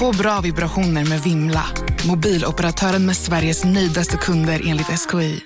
[0.00, 1.62] Få bra vibrationer med Vimla.
[2.08, 5.40] Mobiloperatören med Sveriges nöjdaste kunder enligt SKI.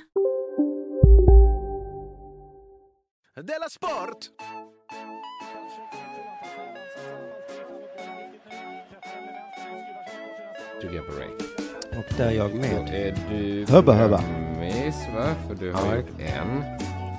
[3.36, 4.18] Della Sport!
[10.80, 11.28] Trycker jag på Ray.
[11.98, 12.86] Och där är jag med.
[12.86, 14.22] Då är du Hubba hubba.
[14.60, 15.34] Miss, va?
[15.48, 15.96] För du har Ja.
[15.96, 16.64] gjort en.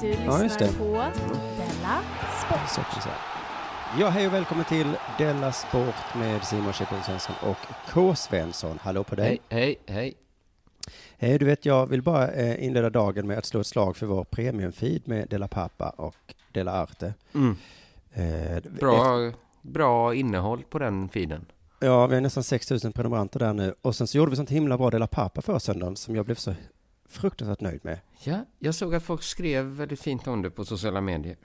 [0.02, 0.67] Du Ja, lyssnar just det.
[0.78, 0.86] på
[1.58, 2.00] Della
[2.45, 3.08] Sport.
[3.99, 7.57] Ja, hej och välkommen till Della Sport med Simon Chippen Svensson och
[7.93, 8.15] K.
[8.15, 8.79] Svensson.
[8.81, 9.27] Hallå på dig.
[9.27, 10.13] Hej, hej, hej.
[11.17, 14.05] Hej, du vet, jag vill bara eh, inleda dagen med att slå ett slag för
[14.05, 17.13] vår premiumfeed med Della Pappa och Della Arte.
[17.33, 17.55] Mm.
[18.13, 21.45] Eh, Bra, bra innehåll på den feeden.
[21.79, 23.73] Ja, vi har nästan 6 000 prenumeranter där nu.
[23.81, 26.35] Och sen så gjorde vi sånt himla bra Della Pappa förra söndagen som jag blev
[26.35, 26.53] så
[27.09, 27.99] fruktansvärt nöjd med.
[28.23, 31.38] Ja, jag såg att folk skrev väldigt fint om det på sociala medier.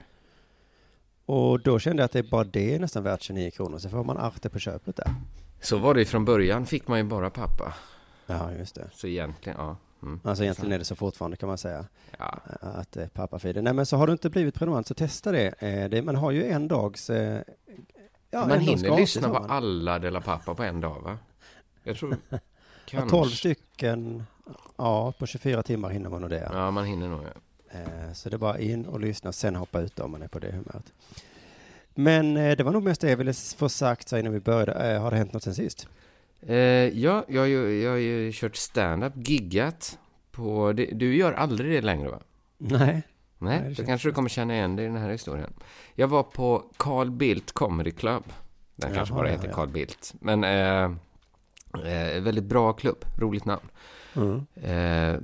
[1.33, 3.77] Och då kände jag att det är bara det är nästan värt 29 kronor.
[3.77, 5.15] Så får man Arte på köpet där.
[5.61, 7.73] Så var det från början, fick man ju bara pappa.
[8.25, 8.89] Ja, just det.
[8.93, 9.75] Så egentligen, ja.
[10.03, 10.19] Mm.
[10.23, 11.85] Alltså egentligen är det så fortfarande kan man säga.
[12.19, 12.39] Ja.
[12.61, 13.63] Att det är pappafeeden.
[13.63, 15.47] Nej men så har du inte blivit prenumerant så testa det.
[15.59, 17.09] Eh, det man har ju en dags...
[17.09, 17.41] eh,
[18.31, 21.17] Ja, man en hinner lyssna på alla Della Pappa på en dag, va?
[21.83, 22.17] Jag tror...
[22.85, 23.09] Kanske.
[23.09, 24.23] 12 stycken.
[24.77, 26.49] Ja, på 24 timmar hinner man nog det.
[26.53, 26.57] Ja.
[26.59, 27.41] Ja, man hinner nog, ja.
[27.73, 30.39] Eh, Så det är bara in och lyssna, sen hoppa ut om man är på
[30.39, 30.93] det humöret.
[31.95, 34.93] Men eh, det var nog mest det jag ville få sagt så innan vi började.
[34.93, 35.87] Eh, Har det hänt något sen sist?
[36.93, 39.99] Ja, jag, har ju- jag har ju kört stand-up, giggat
[40.31, 40.73] på...
[40.73, 42.19] Det, du gör aldrig det längre, va?
[42.57, 43.01] Nej.
[43.37, 45.53] Nej, Nej, då kanske du kommer känna igen dig i den här historien.
[45.95, 48.23] Jag var på Carl Bildt Comedy Club.
[48.75, 49.53] Den kanske Jaha, bara ja, heter ja.
[49.53, 50.13] Carl Bildt.
[50.19, 50.41] Men
[52.23, 53.67] väldigt bra klubb, roligt namn.
[54.15, 54.45] Mm.
[54.55, 55.19] Eh,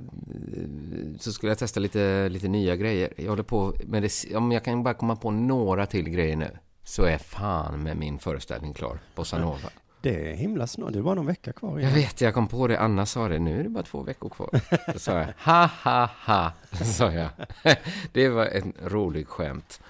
[1.18, 3.12] så skulle jag testa lite, lite nya grejer.
[3.16, 6.50] Jag håller på med det, om jag kan bara komma på några till grejer nu.
[6.84, 9.70] Så är fan med min föreställning klar, Bossa Nova.
[10.00, 11.70] Det är himla snart, det är bara någon vecka kvar.
[11.70, 11.94] Jag igen.
[11.94, 12.80] vet, jag kom på det.
[12.80, 13.38] Anna sa det.
[13.38, 14.60] Nu är det bara två veckor kvar.
[14.92, 16.52] Då sa jag, ha, ha, ha.
[16.84, 17.28] Sa jag.
[18.12, 19.80] Det var en rolig skämt.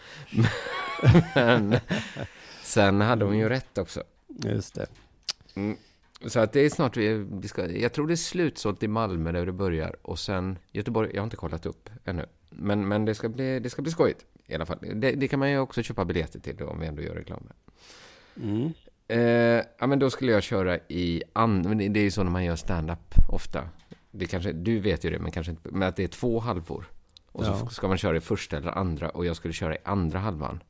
[1.35, 1.77] Men
[2.63, 4.03] sen hade hon ju rätt också.
[4.29, 4.87] Just det.
[5.55, 5.77] Mm.
[6.27, 9.33] Så att det är snart vi, vi ska, jag tror det är slutsålt i Malmö
[9.33, 9.97] där det börjar.
[10.03, 12.27] Och sen Göteborg, jag har inte kollat upp ännu.
[12.51, 14.79] Men, men det, ska bli, det ska bli skojigt i alla fall.
[14.95, 17.49] Det, det kan man ju också köpa biljetter till då, om vi ändå gör reklam.
[18.43, 18.73] Mm.
[19.09, 22.45] Eh, ja, men då skulle jag köra i men Det är ju så när man
[22.45, 23.69] gör stand-up ofta.
[24.11, 25.69] Det kanske, du vet ju det, men kanske inte...
[25.73, 26.85] Men att det är två halvor.
[27.33, 27.69] Och så Ja.
[27.69, 29.11] ska man köra i första eller andra.
[29.11, 30.63] Och jag skulle köra i andra halvan.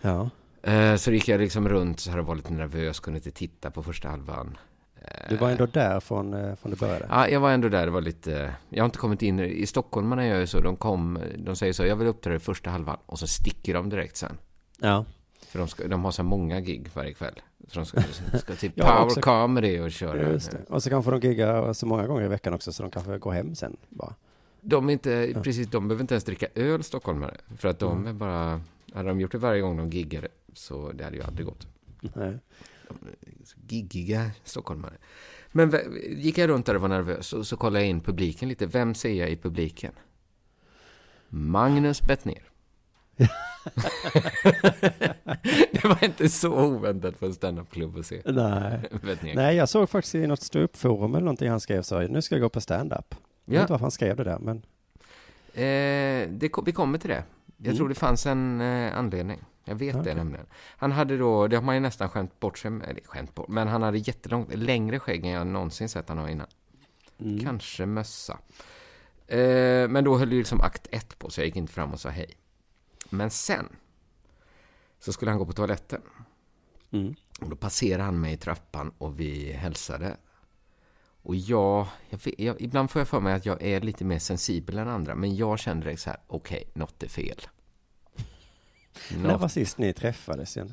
[0.00, 0.30] Ja.
[0.66, 3.00] Eh, så gick jag liksom runt så här och var lite nervös.
[3.00, 4.58] Kunde inte titta på första halvan.
[5.02, 7.06] Eh, Du var ändå där från, eh, från det började?
[7.10, 7.84] Ja, jag var ändå där.
[7.86, 8.54] Det var lite...
[8.68, 9.40] Jag har inte kommit in...
[9.40, 10.60] I Stockholm man gör ju så.
[10.60, 11.18] De kom...
[11.38, 11.84] De säger så.
[11.86, 12.96] Jag vill uppträda i första halvan.
[13.06, 14.38] Och så sticker de direkt sen.
[14.80, 15.04] Ja.
[15.48, 17.40] För de, ska, de har så många gig varje kväll.
[17.68, 18.00] Så de ska,
[18.38, 20.30] ska till Ja, Power också- Comedy och köra.
[20.30, 20.58] Just det.
[20.68, 23.32] Och så kanske de giggar så många gånger i veckan också så de kanske går
[23.32, 24.14] hem sen bara.
[24.60, 27.36] De, är inte, precis, de behöver inte ens dricka öl, stockholmare.
[27.58, 28.60] För att de är bara...
[28.94, 31.66] Hade de gjort det varje gång de giggade så det hade ju aldrig gått.
[32.00, 32.38] Nej.
[33.68, 34.94] Giggiga stockholmare.
[35.52, 35.72] Men
[36.16, 38.66] gick jag runt där och var nervös och så kollade jag in publiken lite.
[38.66, 39.92] Vem ser jag i publiken?
[41.28, 42.42] Magnus Bettner.
[45.72, 48.22] det var inte så oväntat för en standup-klubb att se.
[48.24, 48.80] Nej.
[49.34, 52.42] Nej, jag såg faktiskt i något ståuppforum eller någonting han skrev så nu ska jag
[52.42, 53.14] gå på stand-up.
[53.44, 54.62] Jag vet inte varför han skrev det där, men
[55.54, 57.24] Eh, det, vi kommer till det.
[57.56, 57.76] Jag Mm.
[57.76, 59.38] tror det fanns en eh, anledning.
[59.68, 60.14] Jag vet det Okej.
[60.14, 60.46] nämligen.
[60.76, 63.68] Han hade då, det har man ju nästan skämt bort sig med, skämt bort, men
[63.68, 66.46] han hade jättelångt, längre skägg än jag någonsin sett han ha innan.
[67.18, 67.40] Mm.
[67.40, 68.38] Kanske mössa.
[69.26, 72.00] Eh, men då höll ju liksom akt ett på, så jag gick inte fram och
[72.00, 72.30] sa hej.
[73.10, 73.68] Men sen
[74.98, 76.02] så skulle han gå på toaletten.
[76.90, 77.14] Mm.
[77.40, 80.16] Och då passerade han mig i trappan och vi hälsade.
[81.22, 84.78] Och jag, jag, jag, ibland får jag för mig att jag är lite mer sensibel
[84.78, 87.40] än andra, men jag kände det så här, okej, något är fel.
[89.16, 90.64] När Något- var sist ni träffades jag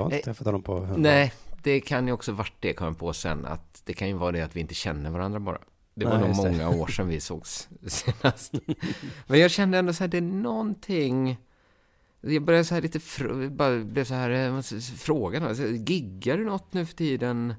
[0.00, 1.32] har inte Eh, träffat honom på hundra Nej,
[1.62, 4.32] det kan ju också varit det, kom jag på sen, att det kan ju vara
[4.32, 5.58] det att vi inte känner varandra bara.
[5.94, 8.52] Det var Nej, nog många år sedan vi sågs senast.
[9.26, 11.36] Men jag kände ändå så här, det är någonting...
[12.20, 15.54] Jag började så här lite, fr- bara blev så här, eh, måste s- fråga då,
[15.54, 17.54] så, giggar du något nu för tiden?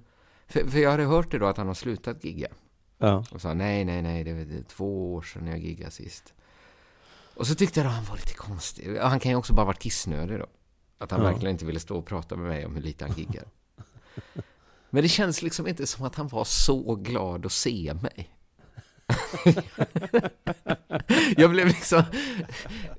[0.47, 2.47] För, för jag hade hört det då att han har slutat gigga.
[2.97, 3.25] Ja.
[3.31, 6.33] Och sa nej, nej, nej, det är två år sedan jag giggade sist.
[7.37, 8.97] Och så tyckte jag att han var lite konstig.
[8.97, 10.45] Han kan ju också bara varit kissnödig då.
[10.97, 11.27] Att han Ja.
[11.31, 13.43] verkligen inte ville stå och prata med mig om hur lite han giggar.
[14.89, 18.29] Men det känns liksom inte som att han var så glad att se mig.
[21.37, 22.03] jag blev liksom...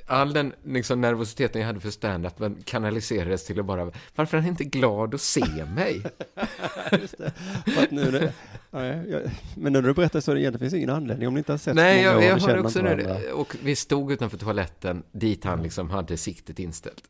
[0.08, 3.92] All den liksom nervositeten jag hade för stand-upen kanaliserades till att bara...
[4.14, 6.02] Varför är han inte glad att se mig?
[7.00, 7.32] Just det.
[7.74, 8.32] För att nu,
[9.56, 12.02] men när du berättar så, egentligen finns ingen anledning om ni inte har sett Nej,
[12.02, 13.32] jag, år jag känner också nu det.
[13.32, 17.02] Och vi stod utanför toaletten dit han liksom hade siktet inställt.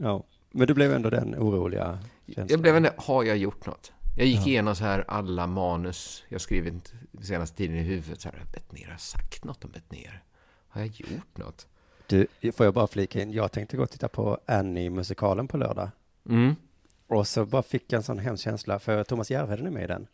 [0.00, 2.46] Ja, men du blev ändå den oroliga känslan.
[2.50, 3.92] Jag blev ändå, har jag gjort något?
[4.16, 4.46] Jag gick Ja.
[4.46, 6.92] igenom så här alla manus jag skrivit
[7.22, 8.20] senaste tiden i huvudet.
[8.20, 10.22] Så här, Bettner, har jag sagt något om Bettner?
[10.68, 11.66] Har jag gjort något?
[12.06, 13.32] Du, får jag bara flika in?
[13.32, 15.88] Jag tänkte gå och titta på Annie-musikalen på lördag.
[16.28, 16.56] Mm.
[17.06, 19.86] Och så bara fick jag en sån hemsk känsla, för Thomas Järvheden är med i
[19.86, 20.06] den.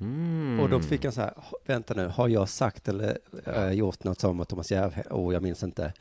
[0.00, 0.60] Mm.
[0.60, 4.04] Och då fick jag så här, "Ha- vänta nu, har jag sagt eller äh, gjort
[4.04, 5.12] något som Thomas Järvheden?
[5.12, 5.92] Oh, jag minns inte.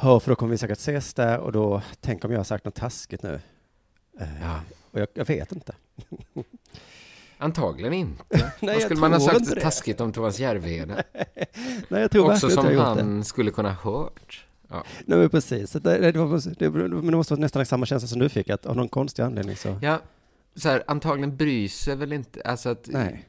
[0.00, 2.64] Ja, för då kommer vi säkert ses där och då, tänk om jag har sagt
[2.64, 3.40] något taskigt nu.
[4.20, 4.60] Eh, Ja.
[4.90, 5.74] Och jag, jag vet inte.
[7.42, 8.24] Antagligen inte.
[8.60, 9.60] Nej, Vad skulle man ha sagt det.
[9.60, 10.88] taskigt om Thomas Järvheden?
[11.88, 14.46] Nej, jag tror Också som han skulle kunna ha hört.
[14.68, 14.84] Ja.
[15.04, 15.70] Nej, men precis.
[15.70, 18.66] Det, det, var, det, men det måste vara nästan samma känsla som du fick, att
[18.66, 19.78] av någon konstig anledning så...
[19.82, 20.00] Ja,
[20.54, 23.26] så här, antagligen bryr sig väl inte, alltså att Nej.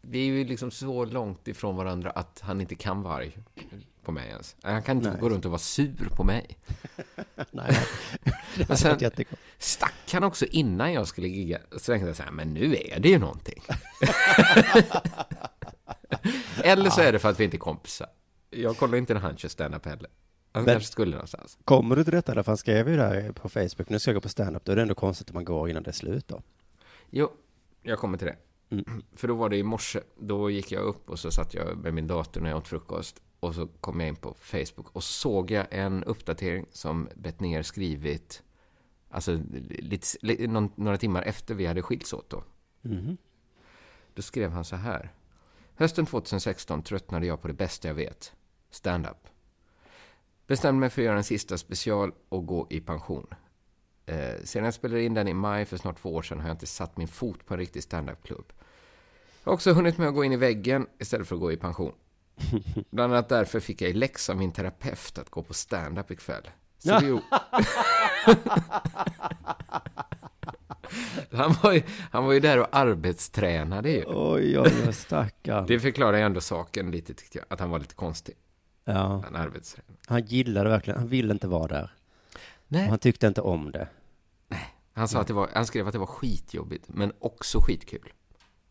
[0.00, 3.38] vi är ju liksom så långt ifrån varandra att han inte kan vara arg
[4.02, 4.56] på mig ens.
[4.62, 5.20] Han kan inte Nej.
[5.20, 6.58] gå runt och vara sur på mig.
[7.50, 7.76] Nej,
[8.56, 9.28] det hade sen varit
[9.58, 11.58] stack han också innan jag skulle gigga.
[11.72, 13.62] Så tänkte jag så här, men nu är det ju någonting.
[16.64, 18.06] Eller så är det för att vi inte är kompisar.
[18.50, 20.10] Jag kollar inte när han kör stand-up heller.
[20.52, 21.58] Han Men- kanske skulle någonstans.
[21.64, 22.42] Kommer du till detta?
[22.46, 24.82] Han skrev ju där på Facebook, nu ska jag gå på stand-up, då är det
[24.82, 26.42] ändå konstigt att man går innan det är slut då.
[27.10, 27.32] Jo,
[27.82, 28.36] jag kommer till det.
[28.70, 29.02] Mm.
[29.16, 31.94] För då var det i morse, då gick jag upp och så satt jag med
[31.94, 33.22] min dator när jag åt frukost.
[33.42, 37.62] Och så kom jag in på Facebook och så såg jag en uppdatering som Bettner
[37.62, 38.42] skrivit,
[39.10, 42.44] alltså lite, li- någon, några timmar efter vi hade skilts åt då.
[42.82, 43.16] Mhm.
[44.14, 45.12] Då skrev han så här.
[45.74, 48.32] Hösten 2016 tröttnade jag på det bästa jag vet,
[48.70, 49.28] stand-up.
[50.46, 53.26] Bestämde mig för att göra en sista special och gå i pension.
[54.06, 56.54] Eh, sedan jag spelade in den i maj för snart två år sedan har jag
[56.54, 58.52] inte satt min fot på en riktig stand-up-klubb.
[59.44, 61.56] Jag har också hunnit med att gå in i väggen istället för att gå i
[61.56, 61.92] pension.
[62.90, 66.50] Bland annat därför fick jag i läxa min terapeut att gå på stand-up ikväll.
[66.78, 67.22] Så gjorde...
[71.32, 74.04] han, var ju, han var ju där och arbetstränade ju.
[74.06, 75.66] Oj, oj, oj, stackarn.
[75.66, 77.46] Det förklarar ju ändå saken lite, tyckte jag.
[77.50, 78.34] Att han var lite konstig.
[78.84, 79.94] Ja, Han arbetstränade.
[80.06, 81.94] han gillade verkligen, han ville inte vara där.
[82.68, 82.84] Nej.
[82.84, 83.88] Och han tyckte inte om det.
[84.94, 88.12] Han, sa att det var, han skrev att det var skitjobbigt, men också skitkul.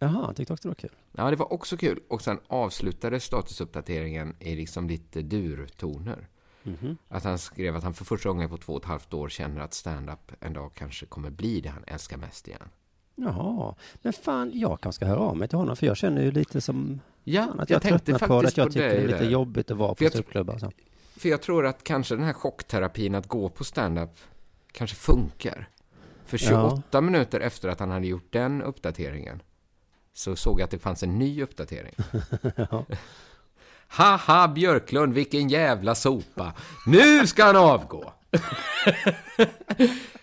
[0.03, 0.91] Jaha, också det var kul.
[1.11, 1.99] Ja, det var också kul.
[2.07, 6.27] Och sen avslutades statusuppdateringen i liksom lite durtoner.
[6.63, 6.97] Mhm.
[7.07, 9.61] Att han skrev att han för första gången på två och ett halvt år känner
[9.61, 12.69] att stand-up en dag kanske kommer bli det han älskar mest igen.
[13.15, 16.31] Jaha, men fan, jag kanske ska höra av mig till honom, för jag känner ju
[16.31, 19.07] lite som Ja, fan, att jag jag, tänkte tröttnat på det, faktiskt att jag tycker
[19.07, 20.53] det är lite jobbigt att vara För på ståuppklubbar.
[20.53, 20.71] och så.
[21.17, 24.19] För jag tror att kanske den här chockterapin att gå på stand-up
[24.71, 25.69] kanske funkar.
[26.25, 29.41] För 28 minuter efter att han hade gjort den uppdateringen
[30.13, 31.93] så såg jag att det fanns en ny uppdatering.
[32.55, 32.85] Ja.
[33.87, 36.53] Haha, Björklund, vilken jävla sopa.
[36.85, 38.13] Nu ska han avgå!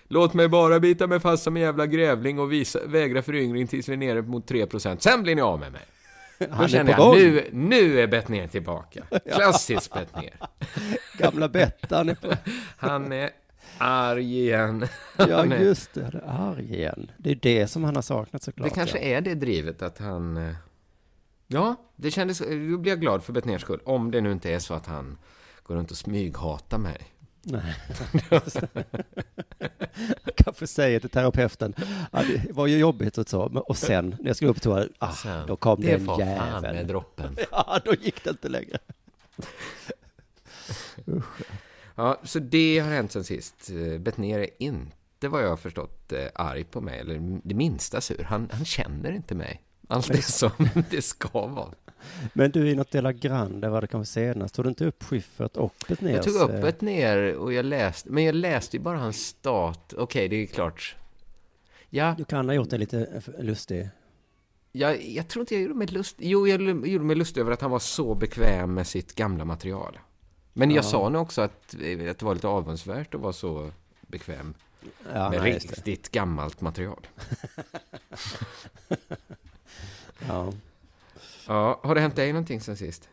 [0.09, 3.89] Låt mig bara bita mig fast som en jävla grävling och visa, vägra föryngring tills
[3.89, 4.99] vi är nere mot 3%.
[4.99, 5.83] Sen blir ni av med mig.
[6.39, 9.03] Då Han kände på jag, nu, nu är Bettner tillbaka.
[9.35, 10.33] Klassiskt Bettner.
[11.19, 12.35] Gamla Bettan är på...
[12.77, 13.31] Han är
[13.79, 14.87] arg igen.
[15.17, 17.11] Ja, Han just det, det är arg igen.
[17.19, 18.69] Det är det som han har saknat såklart.
[18.69, 19.05] Det kanske ja.
[19.05, 20.37] är det drivet att han...
[20.37, 20.55] eh,
[21.47, 22.39] Ja, det kändes...
[22.39, 23.81] Då blir jag glad för Bettners skull.
[23.85, 25.19] Om det nu inte är så att han
[25.63, 26.97] går runt och smyghatar mig.
[27.43, 27.75] Nej.
[30.25, 31.75] Jag kanske säger till terapeuten,
[32.13, 34.87] ja, det var ju jobbigt och så, och sen när jag skulle upp på toa,
[34.99, 36.27] ah, Sen, då kom det, det en var fan
[36.63, 36.75] jävel.
[36.75, 37.37] med droppen.
[37.51, 38.79] Ja, då gick det inte längre.
[41.99, 43.71] Ja, så det har hänt sen sist.
[43.71, 46.99] Eh, Bettner är inte, vad jag har förstått, eh, arg på mig.
[46.99, 48.23] Eller det minsta sur.
[48.23, 49.63] Han, han känner inte mig.
[49.89, 50.51] Allt är som
[50.91, 51.69] det ska vara.
[52.33, 55.57] Men du, i något Dela Grande var det kanske senast, tog du inte upp Schyffert
[55.57, 56.15] och Betnérs?
[56.15, 59.27] Jag tog upp eh, ett ner och jag läste, men jag läste ju bara hans
[59.27, 59.95] stat.
[59.97, 60.97] Okej, det är klart.
[61.91, 63.89] Ja, Du kan ha gjort det lite lustig.
[64.73, 66.17] jag, jag tror inte jag gjorde mig lust.
[66.19, 69.99] Jo, jag gjorde mig lust över att han var så bekväm med sitt gamla material.
[70.59, 70.89] Men jag Ja.
[70.89, 74.55] sa nog också att, eh, att det var lite avundsvärt att vara så bekväm
[75.15, 77.07] Ja, med nej, riktigt gammalt material.
[80.29, 80.53] Ja.
[81.47, 83.09] Ja, har det hänt dig någonting sen sist?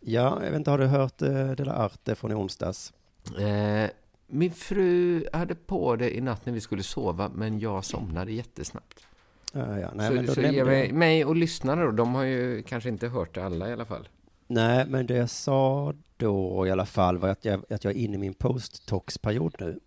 [0.00, 2.92] ja, jag vet inte, har du hört eh, Dela Arte från i onsdags?
[3.38, 3.90] Eh,
[4.26, 9.06] min fru hade på det i natt när vi skulle sova, men jag somnade jättesnabbt.
[9.52, 9.90] Ja, ja.
[9.94, 13.08] Nej, så men så ge mig, mig och lyssnarna då, de har ju kanske inte
[13.08, 14.08] hört det alla i alla fall.
[14.52, 17.98] Nej, men det jag sa då i alla fall var att jag, att jag är
[17.98, 19.80] inne i min post-tox-period nu.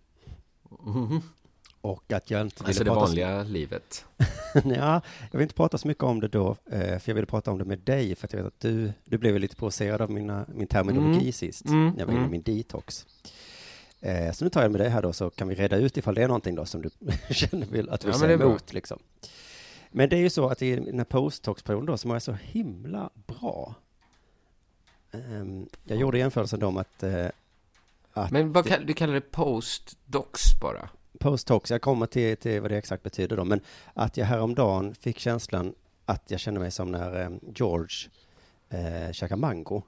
[1.80, 4.04] Och att jag inte ville Alltså det prata vanliga livet.
[4.52, 7.26] Så, ja, jag vill inte prata så mycket om det då, eh, för jag ville
[7.26, 10.00] prata om det med dig, för att jag vet att du, du blev lite provocerad
[10.00, 11.32] av mina, min terminologi Mm.
[11.32, 12.30] sist, Mm, när jag var inne i mm.
[12.30, 13.06] min detox.
[14.00, 16.14] Eh, så nu tar jag med dig här då, så kan vi reda ut ifall
[16.14, 16.90] det är någonting då som du
[17.34, 18.98] känner vill att vi Ja, säger det emot liksom.
[19.90, 23.10] Men det är ju så att i den här post-tox-perioden då, som är så himla
[23.26, 23.74] bra.
[25.14, 27.26] Ehm, jag gjorde jämförelsen med att, eh,
[28.12, 30.88] att Men vad kall, du kallar det post-docs bara?
[31.20, 33.60] Post-tox, jag kommer till, till vad det exakt betyder då, men
[33.94, 38.08] att jag häromdagen fick känslan att jag kände mig som när eh, George
[38.68, 39.82] eh, käkade mango.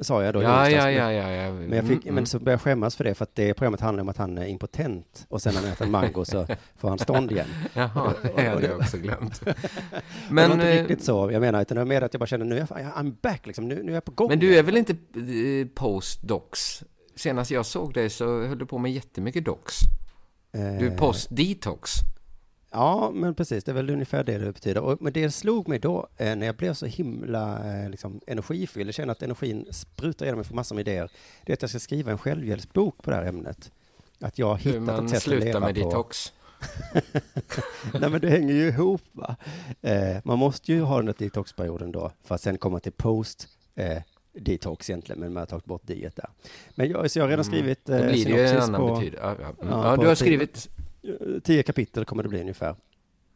[0.00, 1.52] Sa jag då Ja, ja, ja, ja, ja.
[1.52, 3.80] Men, jag fick, Mm, men så började jag skämmas för det, för att det programmet
[3.80, 6.88] handlar om att han är impotent och sen när han äter en mango så får
[6.88, 7.46] han stånd igen.
[7.74, 9.40] Jaha, det hade jag också glömt.
[10.30, 12.20] Men, det var inte eh, riktigt så jag menar, utan det var mer att jag
[12.20, 14.28] bara kände nu är jag, I'm back liksom, nu, nu är jag på gång.
[14.28, 16.82] Men du är väl inte eh, post-docs?
[17.16, 19.74] Senast jag såg dig så höll du på med jättemycket docs.
[20.52, 21.90] Du är Eh, post-detox.
[22.70, 24.80] Ja, men precis, det är väl ungefär det det betyder.
[24.80, 28.88] Och, men det slog mig då, eh, när jag blev så himla eh, liksom, energifylld,
[28.88, 31.10] jag känner att energin sprutar genom mig för massor med idéer,
[31.46, 33.70] det är att jag ska skriva en självhjälpsbok på det här ämnet.
[34.20, 35.88] Att jag har Hur hittat man ett sätt att slutar leva med på.
[35.88, 36.32] detox.
[38.00, 39.36] Nej, men det hänger ju ihop, va.
[39.82, 43.48] Eh, man måste ju ha den där detoxperioden då, för att sen komma till post
[43.74, 46.28] eh, detox egentligen, men man har tagit bort diet där.
[46.74, 47.54] Men jag, så jag har redan Mm.
[47.54, 49.46] skrivit eh, blir det ju en annan på, betyd- ja, ja.
[49.46, 49.68] Mm.
[49.70, 50.68] Ja, Ja, du har skrivit-
[51.42, 52.76] Tio kapitel kommer det bli ungefär.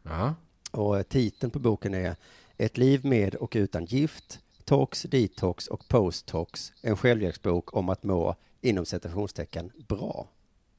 [0.03, 0.35] Ja.
[0.71, 2.17] Och eh, titeln på boken är
[2.57, 6.73] Ett liv med och utan gift, tox, detox och post-tox.
[6.83, 10.29] En självhjälpsbok om att må, inom citationstecken, bra.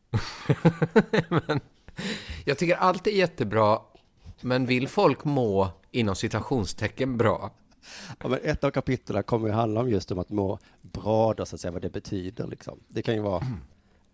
[1.30, 1.60] men,
[2.46, 3.82] jag tycker allt är jättebra,
[4.42, 7.52] men vill folk må inom citationstecken bra?
[8.20, 11.46] Ja, men ett av kapitlen kommer ju handla om just om att må bra, då,
[11.46, 12.48] så att säga, vad det betyder.
[12.48, 12.80] Liksom.
[12.88, 13.44] Det kan ju vara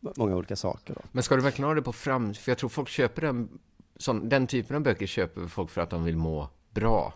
[0.01, 0.93] många olika saker.
[0.93, 1.01] Då.
[1.11, 2.33] Men ska du verkligen ha det på fram...
[2.33, 3.49] För jag tror folk köper den...
[3.97, 7.13] Sån, den typen av böcker köper folk för att de vill må bra.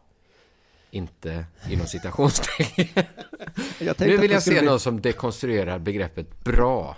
[0.92, 3.04] Inte inom citationstecken.
[4.00, 6.98] Nu vill jag se bli- någon som dekonstruerar begreppet bra.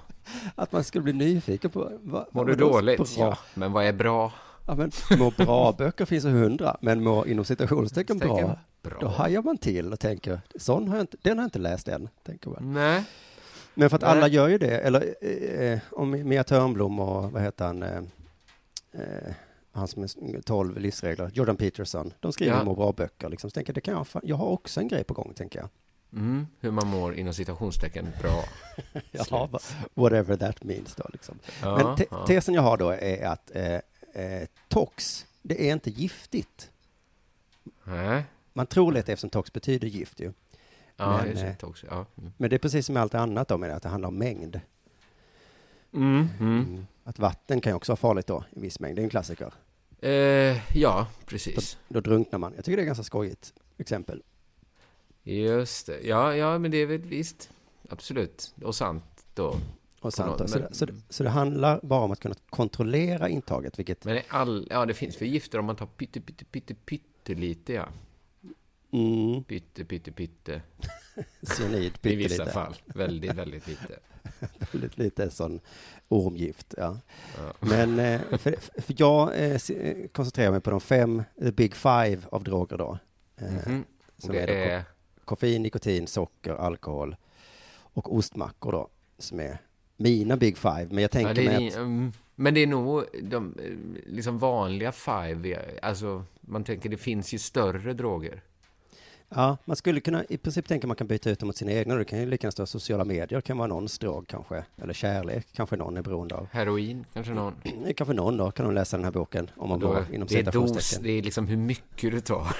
[0.55, 1.91] Att man skulle bli nyfiken på...
[2.01, 2.97] Vad, Mår du dåligt?
[2.97, 3.07] Bra?
[3.17, 4.33] Ja, men vad är bra?
[4.67, 8.97] Ja, men må bra-böcker finns det hundra, men må inom citationstecken bra, bra.
[9.01, 11.87] då hajar man till och tänker, sån har jag inte, den har jag inte läst
[11.87, 12.73] än, tänker man.
[12.73, 13.03] Nej.
[13.75, 15.15] Men för att alla gör ju det, eller
[15.71, 17.97] eh, om Mia Törnblom och vad heter han, eh,
[18.91, 19.33] eh,
[19.71, 22.63] han som är 12 livsregler, Jordan Peterson, de skriver Ja.
[22.63, 23.49] må bra-böcker, liksom.
[23.49, 25.69] Så tänker jag, det kan jag, jag har också en grej på gång, tänker jag.
[26.13, 28.43] Mm, hur man mår inom citationstecken bra.
[29.11, 29.49] Ja,
[29.93, 31.39] whatever that means då, liksom.
[31.61, 32.25] Ja, Men te- ja.
[32.27, 33.73] tesen jag har då är att eh,
[34.23, 36.71] eh, tox, det är inte giftigt.
[37.83, 38.23] Nej.
[38.53, 40.33] Man tror lätt eftersom tox betyder gift ju.
[40.97, 42.05] Ja, men, just det, eh, tox, ja.
[42.17, 42.31] Mm.
[42.37, 44.17] men det är precis som med allt annat då, med det, att det handlar om
[44.17, 44.59] mängd.
[45.93, 46.87] Mm, mm.
[47.03, 48.95] Att vatten kan ju också vara farligt då, i viss mängd.
[48.95, 49.53] Det är en klassiker.
[50.01, 51.77] Eh, ja, precis.
[51.87, 52.53] Då, då drunknar man.
[52.55, 54.23] Jag tycker det är ganska skojigt exempel.
[55.23, 55.99] Just det.
[56.03, 57.49] Ja, ja, men det är väl visst.
[57.89, 58.53] Absolut.
[58.63, 59.55] Och sant då.
[59.99, 60.47] Och sant, då.
[60.47, 64.05] Så, men- det, så, det, så det handlar bara om att kunna kontrollera intaget, vilket...
[64.05, 67.87] Men all, ja, det finns för gifter om man tar pytte, pytte, pytte, pyttelite, ja.
[68.91, 69.43] Mm.
[69.43, 70.61] Pytte, pytte, pytte.
[71.57, 72.75] Cyanid, I vissa fall.
[72.85, 73.99] Väldigt, väldigt lite.
[74.71, 75.59] väldigt lite sån
[76.07, 76.97] ormgift, ja.
[77.37, 77.53] Ja.
[77.59, 79.59] Men eh, för, för jag eh,
[80.11, 82.97] koncentrerar mig på de fem, the big five av droger då.
[83.41, 83.83] Mhm.
[84.15, 84.85] Och som det är, är- ko-
[85.25, 87.15] koffein, nikotin, socker, alkohol
[87.77, 89.57] och ostmackor då, som är
[89.97, 90.87] mina big five.
[90.89, 91.75] Men jag tänker Ja, det är mig att...
[91.75, 93.53] mm, men det är nog de
[94.05, 95.59] liksom vanliga five.
[95.81, 98.41] Alltså, man tänker det finns ju större droger.
[99.29, 101.95] Ja, man skulle kunna, i princip tänka man kan byta ut dem mot sina egna.
[101.95, 104.63] Det kan ju lika gärna stå sociala medier, kan vara någons drog kanske.
[104.77, 106.47] Eller kärlek, kanske någon är beroende av.
[106.51, 107.53] Heroin, kanske någon.
[107.83, 110.05] Det är kanske någon då, kan de läsa den här boken om man Då- går
[110.13, 112.47] inom det är dos, det är liksom hur mycket du tar.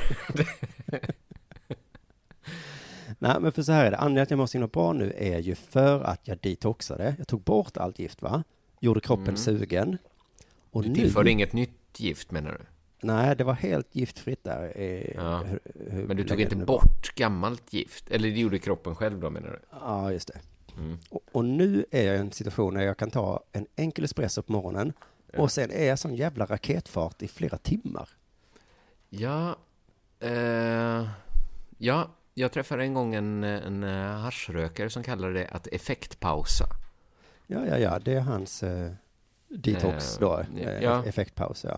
[3.20, 3.98] Nej, men för så här är det.
[3.98, 7.16] Anledningen att jag mår så himla bra nu är ju för att jag detoxade.
[7.18, 8.44] Jag tog bort allt gift, va?
[8.80, 9.38] Gjorde kroppen Mm.
[9.38, 9.98] sugen.
[10.72, 10.96] Och Du nu...
[10.96, 12.58] tillförde inget nytt gift menar du?
[13.06, 14.74] Nej, det var helt giftfritt där.
[15.16, 15.38] Ja.
[15.44, 15.60] hur-
[15.90, 18.12] hur Men du tog inte bort gammalt gift?
[18.12, 19.60] Eller det gjorde kroppen själv då menar du?
[19.72, 20.40] Ja, just det.
[20.78, 20.98] Mm.
[21.10, 24.42] Och, och nu är jag i en situation där jag kan ta en enkel espresso
[24.42, 24.94] på morgonen
[25.38, 28.10] och sen är jag sån jävla raketfart i flera timmar.
[29.10, 29.56] Ja,
[30.20, 31.08] eh,
[31.78, 36.66] ja, jag träffade en gång en, en eh, haschrökare som kallade det att effektpausa.
[37.48, 38.92] Ja, ja, ja, det är hans eh,
[39.48, 41.06] detox Eh, då, eh, ja.
[41.06, 41.78] effektpaus, ja.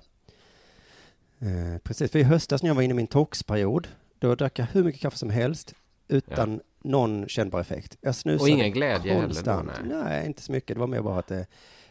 [1.39, 3.87] Eh, precis, för i höstas när jag var inne i min toxperiod,
[4.19, 5.73] då drack jag hur mycket kaffe som helst
[6.07, 7.97] utan någon kännbar effekt.
[8.01, 9.71] Jag snusade Och ingen glädje heller då, konstant.
[9.83, 9.99] nej.
[10.03, 10.25] nej.
[10.25, 10.75] inte så mycket.
[10.75, 11.45] Det var mer bara att det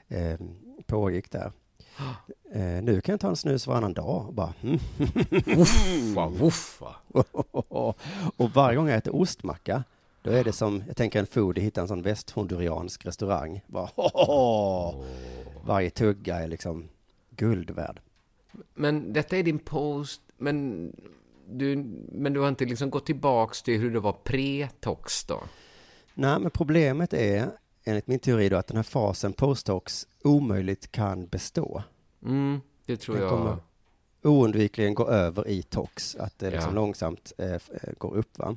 [0.09, 0.38] eh,
[0.87, 1.53] pågick där.
[2.53, 4.55] Eh, nu kan jag ta en snus varannan dag och bara...
[4.62, 4.79] mm.
[5.59, 6.97] Wuffa, wuffa.
[8.37, 9.85] och varje gång jag äter ostmacka,
[10.23, 13.61] då är det som, jag tänker en foodie hittar en sån västhonduriansk restaurang.
[13.67, 13.91] Bara,
[15.65, 16.88] Varje tugga är liksom
[17.31, 18.00] guld värd.
[18.75, 20.93] Men detta är din post, men
[21.49, 21.77] du,
[22.13, 25.41] men du har inte liksom gått tillbaks till hur det var pre-tox då?
[26.15, 27.51] Nej, men problemet är,
[27.85, 31.83] enligt min teori då, att den här fasen posttox omöjligt kan bestå.
[32.25, 33.33] Mm, det tror Den jag.
[33.33, 33.57] kommer
[34.23, 36.75] oundvikligen gå över i tox, att det liksom Ja.
[36.81, 37.61] långsamt eh, eh,
[37.99, 38.57] går upp va.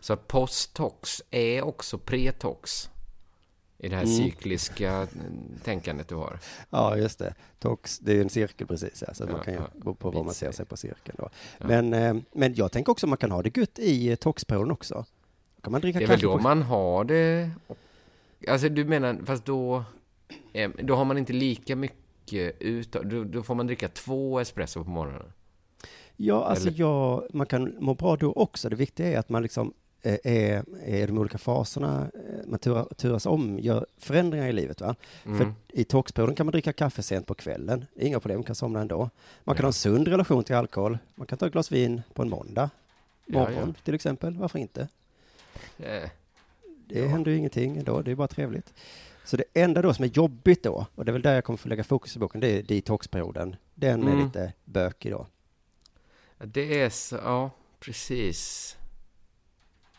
[0.00, 2.88] Så post-tox är också pre-tox?
[3.84, 4.16] I det här Mm.
[4.16, 5.08] cykliska mm,
[5.64, 6.38] tänkandet du har?
[6.70, 7.34] Ja, just det.
[7.58, 9.66] Tox, det är en cirkel precis, ja, så Ja, man kan ju ja.
[9.74, 11.28] gå på vad man ser sig på cirkeln då.
[11.58, 11.66] Ja.
[11.66, 14.70] Men, eh, men jag tänker också att man kan ha det gött i eh, toxperioden
[14.70, 15.04] också.
[15.62, 16.42] kan man dricka Det är väl då på...
[16.42, 17.50] man har det...
[18.48, 19.84] Alltså du menar, fast då...
[20.52, 22.92] eh, Då har man inte lika mycket ut...
[22.92, 25.32] Då, då får man dricka två espresso på morgonen.
[26.16, 28.68] Ja, alltså Eller- jag, man kan må bra då också.
[28.68, 29.72] Det viktiga är att man liksom
[30.04, 32.58] är, är i de olika faserna, eh, man
[32.96, 34.80] turas om, gör förändringar i livet.
[34.80, 34.94] Va?
[35.24, 35.38] Mm.
[35.38, 38.80] För i toxperioden kan man dricka kaffe sent på kvällen, inga problem, man kan somna
[38.80, 39.10] ändå.
[39.44, 42.22] Man kan ha en sund relation till alkohol, man kan ta ett glas vin på
[42.22, 42.70] en måndag
[43.26, 44.88] Ja, morgon till exempel, varför inte?
[45.78, 46.08] Eh,
[46.88, 48.72] Det händer ju ingenting då, det är bara trevligt.
[49.24, 51.56] Så det enda då som är jobbigt då, och det är väl där jag kommer
[51.56, 53.56] få lägga fokus i boken, det är detoxperioden.
[53.74, 54.24] Den är Mm.
[54.24, 55.26] lite bökig då.
[56.38, 57.16] Det är så...
[57.16, 57.50] Ja,
[57.80, 58.76] precis.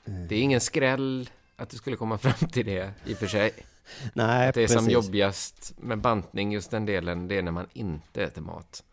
[0.06, 3.52] Det är ingen skräll att du skulle komma fram till det, i och för sig.
[4.14, 4.94] Nej, Att det är som precis.
[4.94, 8.84] jobbigast med bantning, just den delen, det är när man inte äter mat.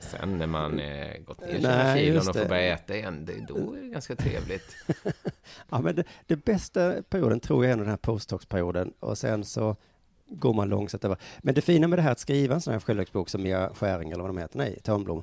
[0.00, 3.24] Sen när man eh, gått ner sina Nej, kilon just och får börja äta igen,
[3.24, 4.76] det, då är det ganska trevligt.
[5.70, 9.76] Ja, men det, det bästa perioden tror jag är den här postdocs-perioden och sen så
[10.26, 11.16] går man långsamt över.
[11.38, 14.10] Men det fina med det här att skriva en sån här självhjälpsbok som Mia Skäring
[14.10, 15.22] eller vad de heter, nej, Törnblom,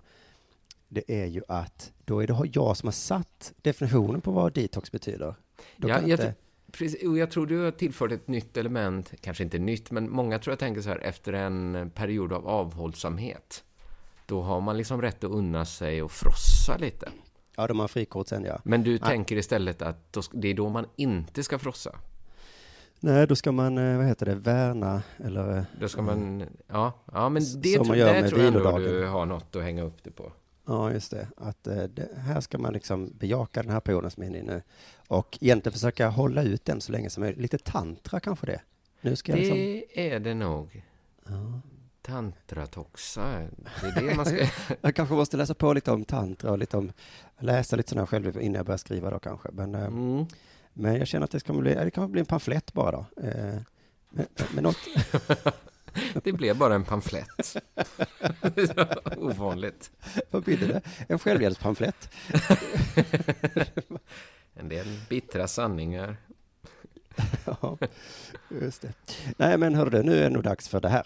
[0.89, 4.91] det är ju att då är det jag som har satt definitionen på vad detox
[4.91, 5.36] betyder.
[5.78, 6.34] Då Ja, jag, inte,
[6.71, 10.39] precis, och jag tror du har tillfört ett nytt element, kanske inte nytt, men många
[10.39, 13.63] tror jag tänker så här, efter en period av avhållsamhet,
[14.26, 17.10] då har man liksom rätt att unna sig och frossa lite.
[17.56, 18.60] ja, de har frikort sen ja.
[18.63, 19.00] Men du Nej.
[19.00, 21.95] tänker istället att då, det är då man inte ska frossa?
[23.00, 25.58] Nej, då ska man, eh, vad heter det, värna eller...
[25.58, 28.41] eh, Då ska man, ja, ja men det, Som man tror, gör där med tror
[28.41, 30.32] jag ändå du har något att hänga upp det på.
[30.65, 31.28] Ja, just det.
[31.38, 34.43] Att eh, det, här ska man liksom bejaka den här perioden som är inne i
[34.43, 34.62] nu.
[35.08, 37.41] Och egentligen försöka hålla ut den så länge som möjligt.
[37.41, 38.62] Lite tantra kanske det.
[39.01, 39.58] Nu ska jag liksom...
[39.58, 40.84] Det är det nog.
[41.28, 41.60] Ja.
[42.01, 43.21] Tantratoxa,
[43.82, 44.47] det är det man ska...
[44.82, 46.91] Jag kanske måste läsa på lite om tantra och lite om,
[47.39, 49.49] läsa lite sådana själv innan jag börjar skriva då kanske.
[49.51, 50.25] Men, eh, Mm.
[50.73, 53.06] men jag känner att det ska bli, det kan bli en pamflett bara då.
[53.28, 53.56] Eh,
[54.10, 54.78] Men, men något,
[56.23, 57.58] Det blev bara en pamflett.
[59.17, 59.91] Ovanligt.
[60.31, 60.81] vad blir det?
[61.08, 62.10] En självhjälpspamflett?
[64.58, 66.17] En del bittra sanningar.
[67.45, 67.77] Ja,
[68.49, 68.93] just det.
[69.38, 71.03] Nej, men hörru nu är det nog dags för det här.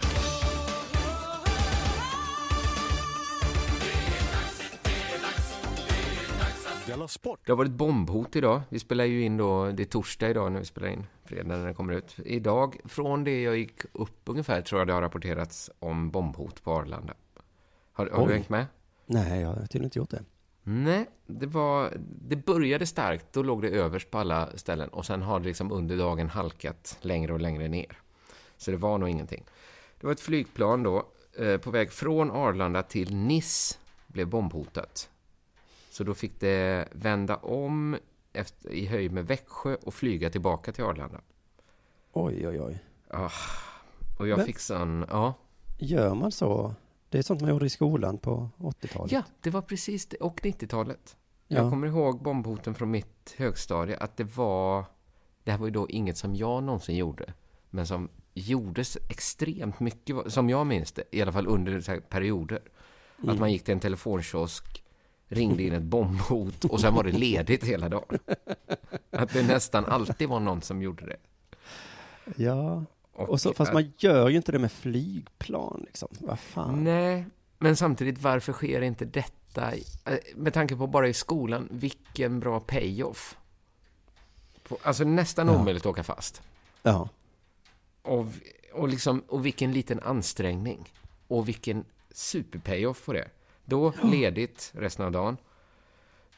[7.00, 7.40] Della Sport!
[7.46, 8.62] Det har varit bombhot idag.
[8.70, 11.66] Vi spelar ju in då, det är torsdag idag när vi spelar in, fredag när
[11.66, 12.16] den kommer ut.
[12.26, 16.74] Idag, från det jag gick upp ungefär, tror jag det har rapporterats om bombhot på
[16.74, 17.14] Arlanda.
[17.94, 18.66] Har, har du hängt med?
[19.06, 20.24] Nej, jag har tydligen inte gjort det.
[20.64, 21.94] Nej, det var...
[22.28, 25.72] Det började starkt, då låg det överst på alla ställen och sen har det liksom
[25.72, 27.98] under dagen halkat längre och längre ner.
[28.58, 29.46] Så det var nog ingenting.
[30.00, 31.08] Det var ett flygplan då,
[31.40, 35.10] eh, på väg från Arlanda till Nice, blev bombhotat.
[36.00, 37.98] Så då fick det vända om
[38.34, 41.22] efter, i höjd med Växjö och flyga tillbaka till Arlanda.
[42.14, 42.84] Oj, oj, oj.
[43.10, 43.30] Ah,
[44.20, 45.06] och jag Men- fick sån...
[45.10, 45.34] Ja.
[45.78, 46.74] Gör man så?
[47.10, 49.12] Det är sånt man gjorde i skolan på 80-talet.
[49.12, 50.18] ja, det var precis det.
[50.18, 51.18] Och 90-talet.
[51.48, 51.70] Jag Ja.
[51.70, 54.86] kommer ihåg bombhoten från mitt högstadie, att det var...
[55.44, 57.34] Det här var ju då inget som jag någonsin gjorde,
[57.70, 62.62] men som gjordes extremt mycket, som jag minns det, i alla fall under perioder.
[63.18, 63.30] Mm.
[63.30, 64.84] Att man gick till en telefonkiosk,
[65.30, 68.20] ringde in ett bombhot och sen var det ledigt hela dagen.
[69.12, 71.18] Att det nästan alltid var någon som gjorde det.
[72.44, 72.84] Ja.
[73.14, 76.08] Och Och så, fast man gör ju inte det med flygplan liksom.
[76.20, 76.84] Vad fan.
[76.84, 77.26] Nej,
[77.58, 79.72] men samtidigt varför sker inte detta?
[80.06, 83.38] eh, Med tanke på bara i skolan, vilken bra payoff.
[84.82, 85.60] Alltså nästan Ja.
[85.60, 86.42] omöjligt att åka fast.
[86.84, 87.10] Ja.
[88.02, 88.26] Och,
[88.74, 90.90] och, liksom, och vilken liten ansträngning.
[91.28, 93.28] Och vilken super-payoff på det.
[93.70, 95.38] Då ledigt resten av dagen.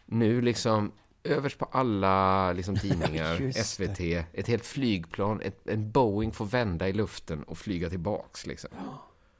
[0.05, 0.91] Nu liksom
[1.23, 3.53] överst på alla liksom, tidningar, det.
[3.53, 3.99] SVT,
[4.33, 8.47] ett helt flygplan, ett, en Boeing får vända i luften och flyga tillbaks.
[8.47, 8.69] Liksom.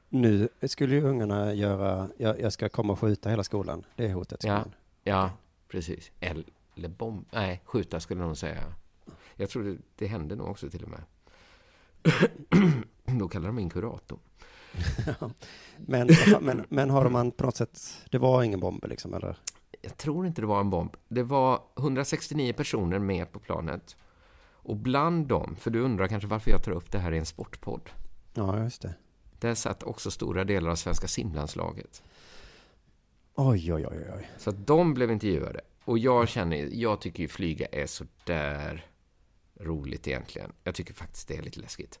[0.08, 3.84] Nu skulle ju ungarna göra, jag, jag ska komma och skjuta hela skolan.
[3.96, 4.44] Det är hotet.
[4.44, 4.64] Ja,
[5.04, 5.30] ja,
[5.68, 6.10] precis.
[6.20, 7.24] Eller bomb...
[7.30, 8.62] Nej, skjuta skulle någon säga.
[9.36, 11.02] Jag tror det, det hände nog också till och med.
[13.18, 14.18] Då kallar de in kurator.
[15.86, 16.08] Men,
[16.40, 17.80] men, men har man på något sätt,
[18.10, 19.36] det var ingen bomb liksom eller?
[19.80, 20.96] Jag tror inte det var en bomb.
[21.08, 23.96] Det var 169 personer med på planet.
[24.64, 27.26] Och bland dem, för du undrar kanske varför jag tar upp det här i en
[27.26, 27.90] sportpodd.
[28.34, 28.94] Ja, just det.
[29.38, 32.02] Där satt också stora delar av svenska simlandslaget.
[33.34, 34.30] Oj, oj, oj, oj.
[34.38, 35.60] Så att de blev intervjuade.
[35.84, 38.86] Och jag känner, jag tycker ju flyga är så där
[39.60, 40.52] roligt egentligen.
[40.64, 42.00] Jag tycker faktiskt det är lite läskigt.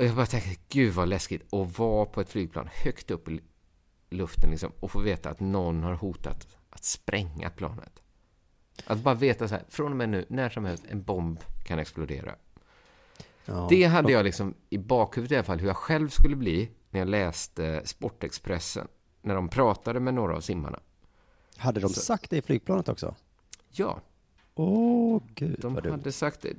[0.00, 3.40] Och jag bara tänkte, gud vad läskigt att vara på ett flygplan högt upp i
[4.10, 8.02] luften liksom, och få veta att någon har hotat att spränga planet.
[8.86, 11.78] Att bara veta så här, från och med nu, när som helst, en bomb kan
[11.78, 12.34] explodera.
[13.44, 13.66] Ja.
[13.70, 17.00] Det hade jag liksom i bakhuvudet i alla fall, hur jag själv skulle bli när
[17.00, 18.88] jag läste Sportexpressen.
[19.22, 20.80] När de pratade med några av simmarna.
[21.56, 23.14] Hade de Så- sagt det i flygplanet också?
[23.70, 24.00] Ja,
[24.62, 25.90] Åh, gud de vad dumt.
[25.90, 26.50] hade sagt det.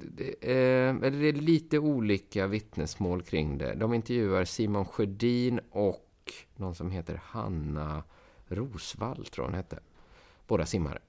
[0.42, 3.76] eh, eller det är lite olika vittnesmål kring det.
[3.76, 8.04] De intervjuar Simon Sjödin och någon som heter Hanna
[8.48, 9.80] Rosvall, tror hon hette.
[10.48, 11.00] Båda simmare.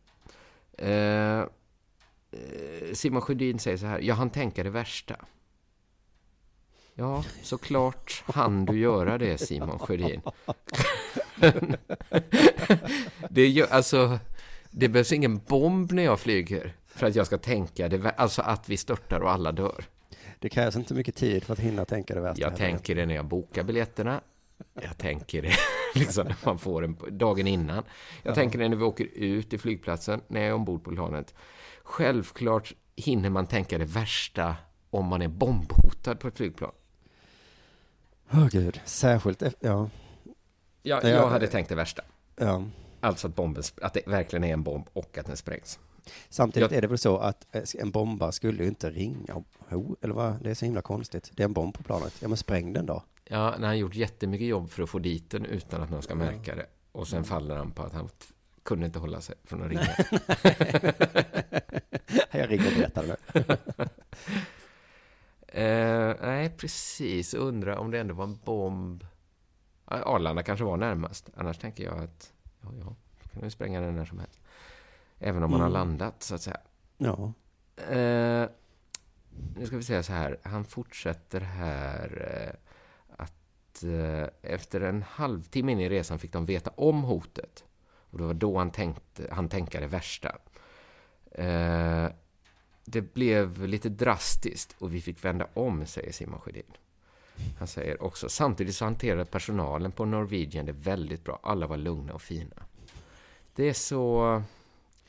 [0.78, 5.16] Eh, eh, Simon Sjödin säger så här, jag hann tänka det värsta.
[6.94, 10.20] Ja, såklart hann du göra det, Simon Sjödin.
[13.31, 14.18] det, gör, alltså,
[14.70, 18.68] det behövs ingen bomb när jag flyger för att jag ska tänka det, alltså att
[18.68, 19.85] vi störtar och alla dör.
[20.38, 22.40] Det krävs inte mycket tid för att hinna tänka det värsta.
[22.40, 22.59] Jag heller.
[22.70, 24.20] tänker det när jag bokar biljetterna.
[24.74, 25.52] Jag tänker det
[25.94, 27.76] liksom när man får den dagen innan.
[27.76, 28.35] Jag Ja.
[28.35, 31.35] tänker det när vi åker ut i flygplatsen, när jag är ombord på planet.
[31.83, 34.57] Självklart hinner man tänka det värsta
[34.90, 36.70] om man är bombhotad på ett flygplan.
[38.33, 39.90] Åh gud, särskilt efter, ja.
[40.83, 41.28] Ja, Ja, jag ja.
[41.28, 42.02] hade tänkt det värsta.
[42.37, 42.64] ja.
[43.00, 45.78] Alltså att, bomben, att det verkligen är en bomb och att den sprängs.
[46.29, 49.97] Samtidigt Jag- är det väl så att eh, en bombare skulle ju inte ringa, ho,
[50.01, 51.31] eller vad, det är så himla konstigt.
[51.35, 53.03] Det är en bomb på planet, ja men spräng den då.
[53.25, 56.15] Ja, han har gjort jättemycket jobb för att få dit den utan att någon ska
[56.15, 56.67] märka det.
[56.93, 58.09] Och sen faller han på att han
[58.62, 59.97] kunde inte hålla sig från att ringa.
[62.31, 63.17] Jag ringer och berättar nu.
[65.55, 67.35] Eh, nej, precis.
[67.35, 69.05] Undrar om det ändå var en bomb.
[69.85, 71.31] Arlanda kanske var närmast.
[71.37, 74.41] Annars tänker jag att ja, ja, då kan vi spränga den när som helst.
[75.25, 75.73] Även om man har Mm.
[75.79, 76.61] landat, så att säga.
[76.99, 77.33] Ja.
[77.77, 78.49] Eh,
[79.57, 80.39] nu ska vi säga så här.
[80.43, 82.55] Han fortsätter här eh,
[83.17, 87.65] att eh, efter en halvtimme in i resan fick de veta om hotet.
[88.11, 90.37] Och det var då han tänkte, han tänkte det värsta.
[91.31, 92.07] Eh,
[92.85, 96.77] det blev lite drastiskt och vi fick vända om, säger Simon Sjödin.
[97.59, 101.41] Han säger också, samtidigt så hanterade personalen på Norwegian det väldigt bra.
[101.43, 102.57] Alla var lugna och fina.
[103.55, 104.43] Det är så...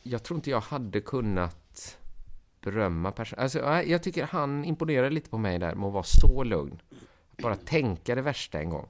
[0.04, 1.98] Jag tror inte jag hade kunnat
[2.62, 3.44] berömma personalen.
[3.44, 3.60] Alltså,
[3.92, 6.82] jag tycker han imponerar lite på mig där med att vara så lugn.
[7.38, 8.88] Bara tänka det värsta en gång.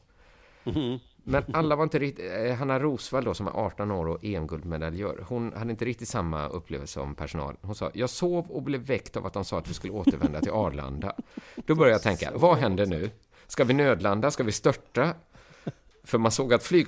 [1.24, 2.32] Men alla var inte riktigt...
[2.32, 6.48] Eh, Hanna Rosvall då, som är 18 år och EM-guldmedaljör, hon hade inte riktigt samma
[6.48, 7.56] upplevelse som personal.
[7.62, 10.42] Hon sa, jag sov och blev väckt av att de sa att vi skulle återvända
[10.42, 11.16] till Arlanda.
[11.56, 13.10] Då började jag tänka, vad händer nu?
[13.48, 14.32] Ska vi nödlanda?
[14.32, 15.14] Ska vi störta?
[16.04, 16.88] För man såg att flyg...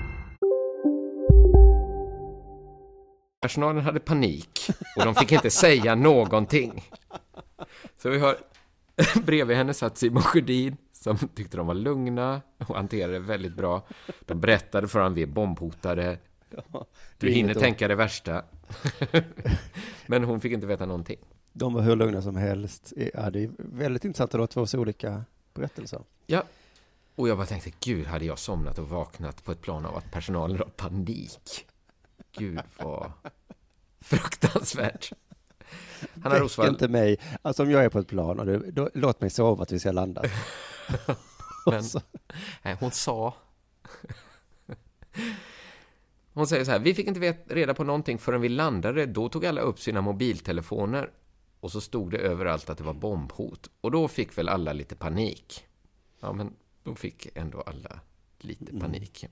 [3.41, 6.91] Personalen hade panik och de fick inte säga någonting.
[7.97, 8.37] Så vi har
[9.23, 13.87] bredvid henne satt Simon Sjödin som tyckte de var lugna och hanterade det väldigt bra.
[14.25, 16.17] De berättade för honom, vi är bombhotade.
[17.17, 18.43] Du hinner tänka det värsta.
[20.05, 21.19] Men hon fick inte veta någonting.
[21.53, 22.93] De var hur lugna som helst.
[23.13, 25.23] Ja, det är väldigt intressant att ha två så olika
[25.53, 26.01] berättelser.
[26.25, 26.43] Ja,
[27.15, 30.11] och jag bara tänkte, gud, hade jag somnat och vaknat på ett plan av att
[30.11, 31.67] personalen har panik?
[32.31, 33.11] Gud, vad
[34.01, 35.11] fruktansvärt.
[36.21, 36.67] Hanna Väck Rosvall.
[36.67, 37.19] inte mig.
[37.41, 39.79] Alltså om jag är på ett plan och du, då, låt mig sova att vi
[39.79, 40.23] ska landa.
[41.65, 41.83] Men,
[42.63, 43.35] nej, hon sa...
[46.33, 49.05] Hon säger så här, vi fick inte vet, reda på någonting förrän vi landade.
[49.05, 51.11] Då tog alla upp sina mobiltelefoner
[51.59, 53.69] och så stod det överallt att det var bombhot.
[53.81, 55.65] Och då fick väl alla lite panik.
[56.19, 57.99] Ja, men då fick ändå alla
[58.39, 59.25] lite panik.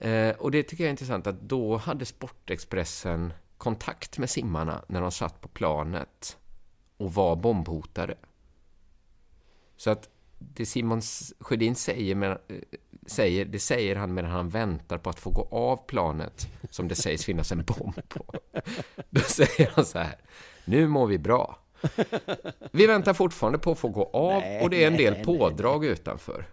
[0.00, 5.00] Eh, och det tycker jag är intressant att då hade Sportexpressen kontakt med simmarna när
[5.00, 6.38] de satt på planet
[6.96, 8.14] och var bombhotade.
[9.76, 10.08] Så att
[10.38, 11.02] det Simon
[11.40, 12.56] Sjödin säger, med, eh,
[13.06, 16.94] säger, det säger han medan han väntar på att få gå av planet som det
[16.94, 18.34] sägs finnas en bomb på.
[19.10, 20.16] Då säger han så här,
[20.64, 21.58] nu mår vi bra.
[22.70, 25.24] Vi väntar fortfarande på att få gå av Nej, och det är en del nej,
[25.24, 26.46] pådrag utanför.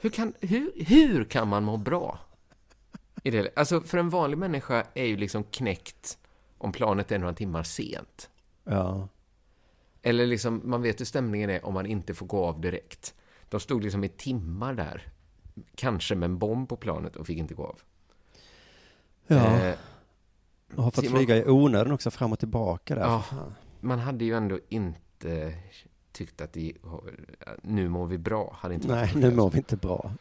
[0.00, 2.18] Hur kan, hur, hur kan man må bra?
[3.26, 6.18] I det, alltså för en vanlig människa är ju liksom knäckt
[6.58, 8.30] om planet är några timmar sent.
[8.64, 9.08] Ja.
[10.02, 13.14] Eller liksom, man vet hur stämningen är om man inte får gå av direkt.
[13.48, 15.08] De stod liksom i timmar där,
[15.74, 17.78] kanske med en bomb på planet och fick inte gå av.
[19.26, 19.60] Ja.
[19.60, 19.74] Eh,
[20.76, 23.02] Och har fått Simon- flyga i onödan också fram och tillbaka där.
[23.02, 23.24] Ja,
[23.80, 25.54] man hade ju ändå inte
[26.16, 26.72] tyckt att det,
[27.62, 28.56] nu mår vi bra.
[28.60, 30.12] Hade inte Nej, nu mår vi inte bra.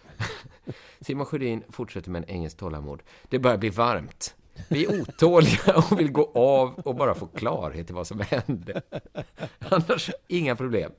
[1.02, 3.04] Simon Sjödin fortsätter med en engelsk tålamod.
[3.30, 4.36] Det börjar bli varmt.
[4.70, 8.82] Vi är otåliga och vill gå av och bara få klarhet i vad som hände.
[9.60, 10.92] Annars, inga problem.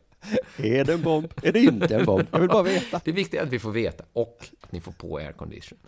[0.56, 1.32] Är det en bomb?
[1.42, 2.26] Är det inte en bomb?
[2.30, 3.00] Jag vill bara veta.
[3.04, 5.78] Det viktiga är att vi får veta och att ni får på aircondition.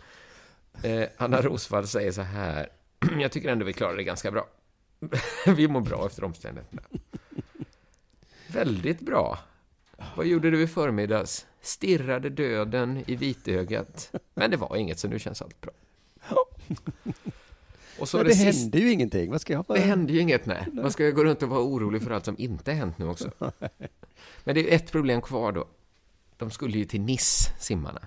[0.83, 2.69] Eh, Anna Rosvall säger så här.
[3.19, 4.47] Jag tycker ändå vi klarar det ganska bra.
[5.45, 6.81] vi mår bra efter omständigheterna.
[8.53, 9.39] Väldigt bra.
[10.15, 11.45] Vad gjorde du i förmiddags?
[11.61, 14.11] Stirrade döden i vitögat.
[14.33, 15.71] Men det var inget, så nu känns allt bra.
[17.99, 19.31] Och så Men det, det sist- hände ju ingenting.
[19.31, 20.65] Vad ska jag Det hände ju inget, nej.
[20.73, 23.31] Man ska gå runt och vara orolig för allt som inte hänt nu också.
[24.43, 25.65] Men det är ett problem kvar då.
[26.37, 28.01] De skulle ju till Nice, simmarna.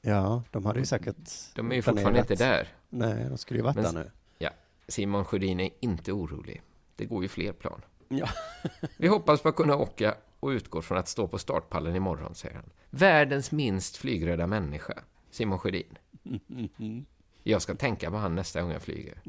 [0.00, 1.16] Ja, de hade ju säkert
[1.54, 2.30] De är ju fortfarande planerat.
[2.30, 2.68] inte där.
[2.88, 4.10] Nej, de skulle ju varit Men- där nu.
[4.38, 4.50] Ja,
[4.88, 6.62] Simon Sjödin är inte orolig.
[6.96, 7.80] Det går ju fler plan.
[8.12, 8.28] Ja.
[8.96, 12.54] Vi hoppas på att kunna åka och utgår från att stå på startpallen imorgon, säger
[12.54, 12.70] han.
[12.90, 14.94] Världens minst flygrädda människa,
[15.30, 15.98] Simon Sjödin.
[17.42, 19.22] Jag ska tänka på han nästa gång jag flyger.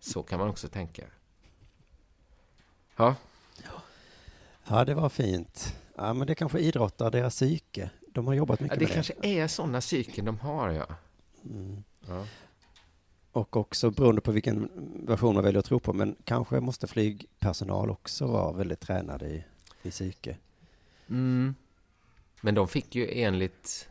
[0.00, 1.02] Så kan man också tänka.
[2.96, 3.14] Ja,
[4.68, 5.76] Ja, det var fint.
[5.96, 7.90] Ja, men det kanske idrottar deras psyke.
[8.08, 10.86] De har jobbat ja mycket det med kanske är sådana psyken de har, ja.
[11.44, 11.84] Mm.
[12.08, 12.26] ja.
[13.34, 14.68] Och också beroende på vilken
[15.06, 19.44] version man väljer att tro på, men kanske måste flygpersonal också vara väldigt tränade i,
[19.82, 20.36] i psyke.
[21.08, 21.54] Mm.
[22.40, 23.88] Men de fick ju enligt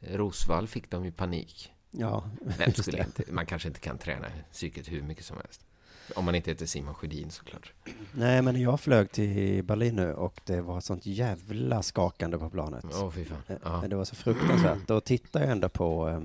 [0.00, 1.72] Rosvall fick de ju panik.
[1.90, 5.64] Ja, Vem skulle inte, man kanske inte kan träna psyket hur mycket som helst.
[6.14, 7.72] Om man inte heter Simon Sjödin såklart.
[8.12, 12.84] Nej, men jag flög till Berlin nu och det var sånt jävla skakande på planet.
[12.92, 13.38] Åh, fy fan.
[13.46, 13.84] Eh, Ja.
[13.88, 14.78] Det var så fruktansvärt.
[14.86, 16.20] Då tittar jag ändå på eh,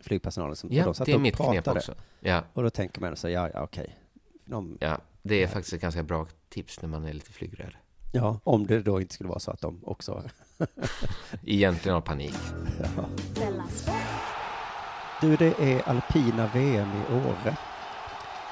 [0.00, 1.78] flygpersonalen som Ja, och de satt det är och mitt knep pratade.
[1.78, 1.94] också.
[2.20, 2.42] Ja.
[2.52, 3.98] Och då tänker man så, ja, ja, okej.
[4.44, 7.74] De, Ja, det är faktiskt ett ganska bra tips när man är lite flygrädd.
[8.12, 10.22] ja, om det då inte skulle vara så att de också...
[11.44, 12.34] Egentligen har panik.
[12.96, 13.04] ja.
[15.20, 17.56] Du, det är alpina VM i Åre.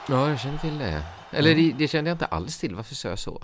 [0.09, 1.03] Ja, jag känner till det.
[1.31, 2.75] Eller det, det kände jag inte alls till.
[2.75, 3.43] Varför sa jag så?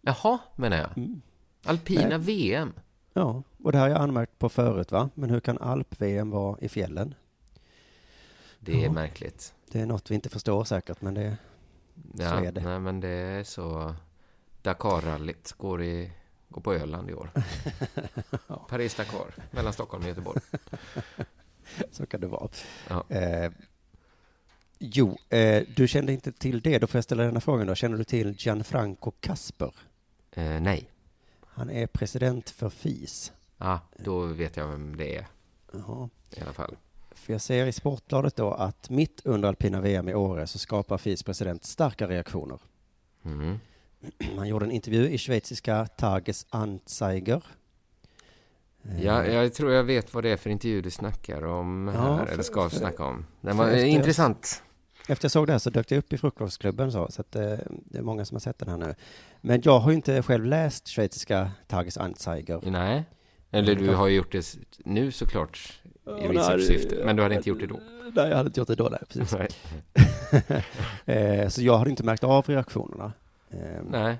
[0.00, 0.98] Jaha, menar jag.
[0.98, 1.22] Mm.
[1.64, 2.18] Alpina Nej.
[2.18, 2.72] VM.
[3.12, 5.10] Ja, och det har jag anmärkt på förut, va?
[5.14, 7.14] Men hur kan alp-VM vara i fjällen?
[8.64, 8.92] Det är Ja.
[8.92, 9.54] märkligt.
[9.70, 11.36] Det är något vi inte förstår säkert, men det...
[12.18, 12.60] Ja, Så är det.
[12.60, 13.94] Nej, men det är så.
[14.62, 16.10] Dakarrallyt går, i,
[16.48, 17.30] går på Öland i år.
[18.68, 20.40] Paris-Dakar, mellan Stockholm och Göteborg.
[21.90, 22.48] så kan det vara.
[22.88, 23.04] Ja.
[23.08, 23.52] Eh,
[24.78, 26.78] Jo, eh, du kände inte till det.
[26.78, 27.74] Då får jag ställa den här frågan då.
[27.74, 29.74] Känner du till Gianfranco Casper?
[30.30, 30.90] Eh, nej.
[31.46, 33.32] Han är president för FIS.
[33.58, 35.26] Ja, då vet jag vem det är.
[35.72, 36.08] Jaha.
[36.36, 36.76] I alla fall.
[37.14, 40.98] För jag ser i Sportbladet då att mitt under alpina VM i Åre så skapar
[40.98, 42.58] FIS president starka reaktioner.
[43.24, 43.58] Mm.
[44.36, 47.44] Han gjorde en intervju i schweiziska Tages Anzeiger.
[48.84, 52.00] Eh, Ja, jag tror jag vet vad det är för intervju du snackar om Ja,
[52.16, 53.26] här, för- eller ska för- snacka om.
[53.40, 54.62] Den var efter- intressant.
[55.08, 57.42] Efter jag såg det här så dök det upp i frukostklubben så, så att eh,
[57.68, 58.94] det är många som har sett den här nu.
[59.40, 62.60] Men jag har ju inte själv läst schweiziska Tages Anzeiger.
[62.62, 63.04] Nej.
[63.50, 67.48] Eller du har ju gjort det nu såklart i Ja, nej, men du hade inte
[67.48, 67.80] gjort det då.
[68.14, 69.36] Nej, jag hade inte gjort det då, nej, precis.
[69.38, 69.48] Nej.
[71.42, 73.12] eh, så jag hade inte märkt av reaktionerna.
[73.50, 73.58] Eh,
[73.90, 74.16] Nej.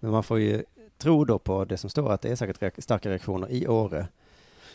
[0.00, 0.64] Men man får ju
[0.98, 4.06] tro då på det som står, att det är säkert reak- starka reaktioner i Åre.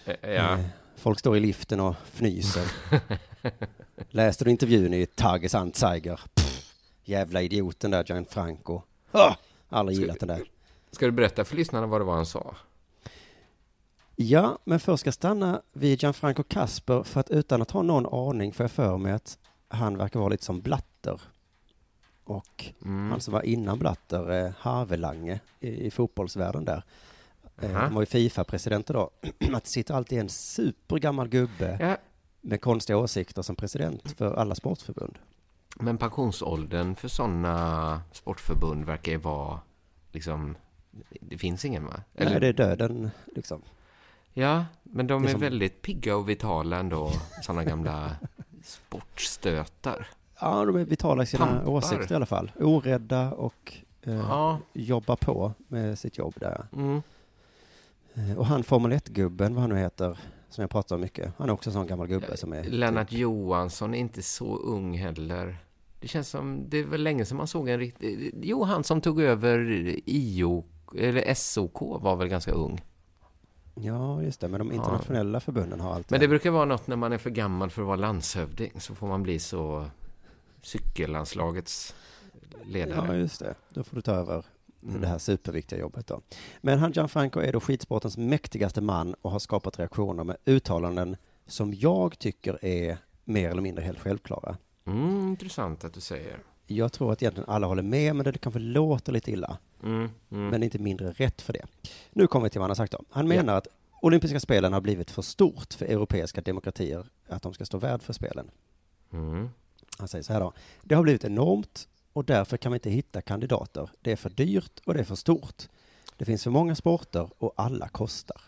[0.06, 0.54] Eh, Ja.
[0.54, 0.60] Eh,
[0.96, 2.72] folk står i liften och fnyser.
[4.10, 6.20] Läste du intervjun i Tages Anzeiger?
[6.36, 6.72] Pff,
[7.04, 8.82] jävla idioten där, Gianfranco.
[9.12, 9.34] Ah,
[9.70, 10.42] aldrig gillat den där.
[10.92, 12.56] Ska du berätta för lyssnarna vad det var han sa?
[14.20, 18.30] Ja, men först ska jag stanna vid Gianfranco Casper för att utan att ha någon
[18.30, 21.22] aning får jag för mig att han verkar vara lite som Blatter.
[22.24, 23.12] Och Mm.
[23.12, 26.84] han som var innan Blatter, eh, Havelange i, i fotbollsvärlden där.
[27.62, 29.10] Eh, han var ju Fifa-president då.
[29.54, 31.98] att det sitter alltid en supergammal gubbe Ja.
[32.42, 35.18] med konstiga åsikter som president för alla sportförbund.
[35.76, 39.60] Men pensionsåldern för sådana sportförbund verkar ju vara
[40.12, 40.56] liksom,
[41.22, 42.04] det finns ingen va?
[42.14, 43.62] Nej, det är döden liksom.
[44.40, 47.12] Ja, men de är som- väldigt pigga och vitala ändå,
[47.44, 48.16] sådana gamla
[48.64, 50.08] sportstötar.
[50.42, 51.70] Ja, de är vitala i sina Pampar.
[51.70, 52.52] åsikter i alla fall.
[52.60, 53.74] Orädda och
[54.04, 54.60] eh, Ja.
[54.74, 56.66] jobbar på med sitt jobb där.
[56.74, 57.02] Mm.
[58.14, 60.18] Eh, Och han Formel 1-gubben, vad han nu heter,
[60.50, 62.64] som jag pratar om mycket, han är också en sån gammal gubbe som är...
[62.64, 65.58] Lennart Johansson är inte så ung heller.
[66.00, 68.34] Det känns som, det är väl länge sedan man såg en riktig...
[68.42, 69.60] Jo, han som tog över
[70.06, 70.66] IO,
[70.98, 72.82] eller SOK var väl ganska ung.
[73.82, 76.12] Ja, just det, men de internationella förbunden har alltid...
[76.12, 78.96] Men det brukar vara något när man är för gammal för att vara landshövding, så
[78.96, 79.86] får man bli så
[80.62, 81.96] cykellandslagets
[82.64, 83.06] ledare.
[83.08, 83.56] Ja, just det.
[83.70, 84.46] Då får du ta över
[84.84, 85.02] Mm.
[85.02, 86.22] det här superviktiga jobbet då.
[86.62, 91.74] Men han Gianfranco är då skidsportens mäktigaste man och har skapat reaktioner med uttalanden som
[91.74, 94.58] jag tycker är mer eller mindre helt självklara.
[94.86, 96.40] Mm, intressant att du säger.
[96.68, 99.58] Jag tror att egentligen alla håller med, men det kanske låter lite illa.
[99.84, 100.10] Mm, mm.
[100.30, 101.66] Men det är inte mindre rätt för det.
[102.12, 103.04] Nu kommer vi till vad han har sagt då.
[103.10, 103.36] Han Ja.
[103.38, 103.68] menar att
[104.02, 108.14] olympiska spelen har blivit för stort för europeiska demokratier att de ska stå värd för
[108.14, 108.52] spelen.
[109.14, 109.50] Mm.
[109.98, 110.54] Han säger så här då.
[110.84, 113.90] Det har blivit enormt och därför kan vi inte hitta kandidater.
[114.02, 115.64] Det är för dyrt och det är för stort.
[116.18, 118.42] Det finns för många sporter och alla kostar.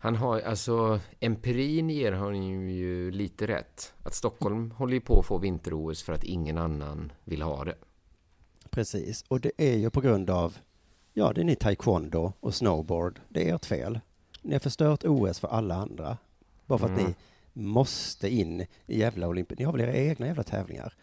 [0.00, 3.92] Han har, alltså, empirin ger honom ju lite rätt.
[4.02, 7.74] Att Stockholm håller ju på att få vinter-OS för att ingen annan vill ha det.
[8.70, 10.56] Precis, och det är ju på grund av,
[11.14, 14.00] ja det är ni taekwondo och snowboard, det är ert fel.
[14.42, 16.16] Ni har förstört OS för alla andra.
[16.66, 17.14] Bara för att Mm.
[17.52, 19.54] ni måste in i jävla olympi.
[19.58, 20.94] Ni har väl era egna jävla tävlingar.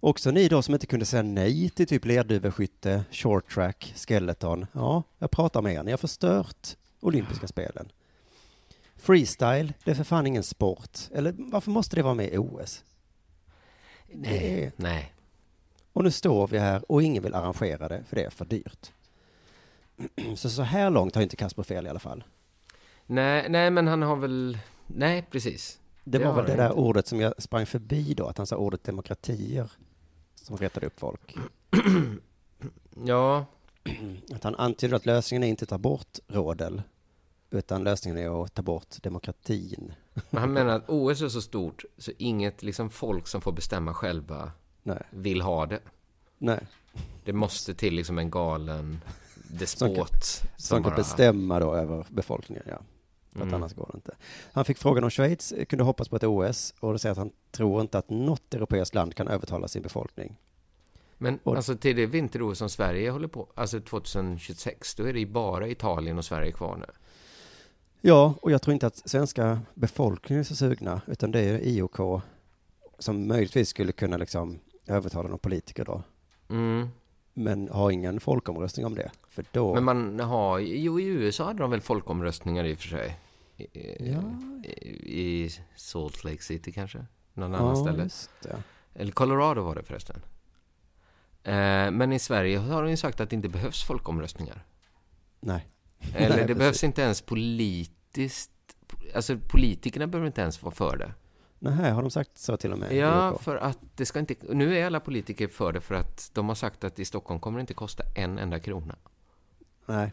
[0.00, 4.66] Också ni då som inte kunde säga nej till typ lerduveskytte, short track, skeleton.
[4.72, 5.82] Ja, jag pratar med er.
[5.82, 7.92] Ni har förstört olympiska spelen.
[8.96, 10.98] Freestyle, det är för fan ingen sport.
[11.12, 12.84] Eller varför måste det vara med i OS?
[14.14, 15.12] Det är- Nej.
[15.92, 18.92] Och nu står vi här och ingen vill arrangera det för det är för dyrt.
[20.36, 22.24] Så så här långt har inte Kasper fel i alla fall.
[23.06, 24.58] Nej, nej, men han har väl...
[24.86, 25.78] Nej, precis.
[26.04, 26.80] Det, var har väl det där inte.
[26.80, 29.70] ordet som jag sprang förbi då, att han sa ordet demokratier
[30.34, 31.36] som retade upp folk.
[33.04, 33.46] Ja,
[34.34, 36.82] Att han antyder att lösningen är inte att ta bort rådel,
[37.50, 39.92] utan lösningen är att ta bort demokratin.
[40.30, 43.94] men han menar att OS är så stort så inget liksom folk som får bestämma
[43.94, 45.02] själva Nej.
[45.10, 45.80] vill ha det.
[46.38, 46.60] Nej.
[47.24, 49.00] Det måste till liksom en galen
[49.48, 50.96] Som despot kan, som, som kan bara...
[50.96, 52.78] bestämma då över befolkningen, ja.
[53.32, 53.54] För att Mm.
[53.54, 54.14] annars går det inte.
[54.52, 57.30] Han fick frågan om Schweiz kunde hoppas på ett OS och då säger att han
[57.50, 60.36] tror inte att något europeiskt land kan övertala sin befolkning.
[61.18, 65.18] Men Och- alltså till det vinter som Sverige håller på, alltså 2026, då är det
[65.20, 66.86] ju bara Italien och Sverige kvar nu.
[68.00, 72.22] Ja, och jag tror inte att svenska befolkningen är så sugna, utan det är IOK
[72.98, 74.58] som möjligtvis skulle kunna liksom
[74.90, 76.02] övertala någon politiker då.
[76.50, 76.88] Mm.
[77.34, 79.74] Men har ingen folkomröstning om det, för då...
[79.74, 83.18] Men man har, jo i USA hade de väl folkomröstningar i och för sig.
[83.56, 84.22] I, Ja.
[85.06, 87.06] i, Salt Lake City kanske?
[87.34, 88.02] Någon Ja, annan ställe?
[88.02, 88.62] just det.
[88.94, 90.22] Eller Colorado var det förresten.
[91.42, 94.64] Eh, men i Sverige har de ju sagt att det inte behövs folkomröstningar.
[95.40, 95.66] Nej.
[96.14, 98.50] Eller Nej, det behövs inte ens politiskt,
[99.14, 101.14] alltså politikerna behöver inte ens vara för det.
[101.62, 102.92] Nej, har de sagt så till och med?
[102.96, 104.34] Ja, för att det ska inte...
[104.48, 107.58] Nu är alla politiker för det för att de har sagt att i Stockholm kommer
[107.58, 108.96] det inte kosta en enda krona.
[109.86, 110.12] Nej,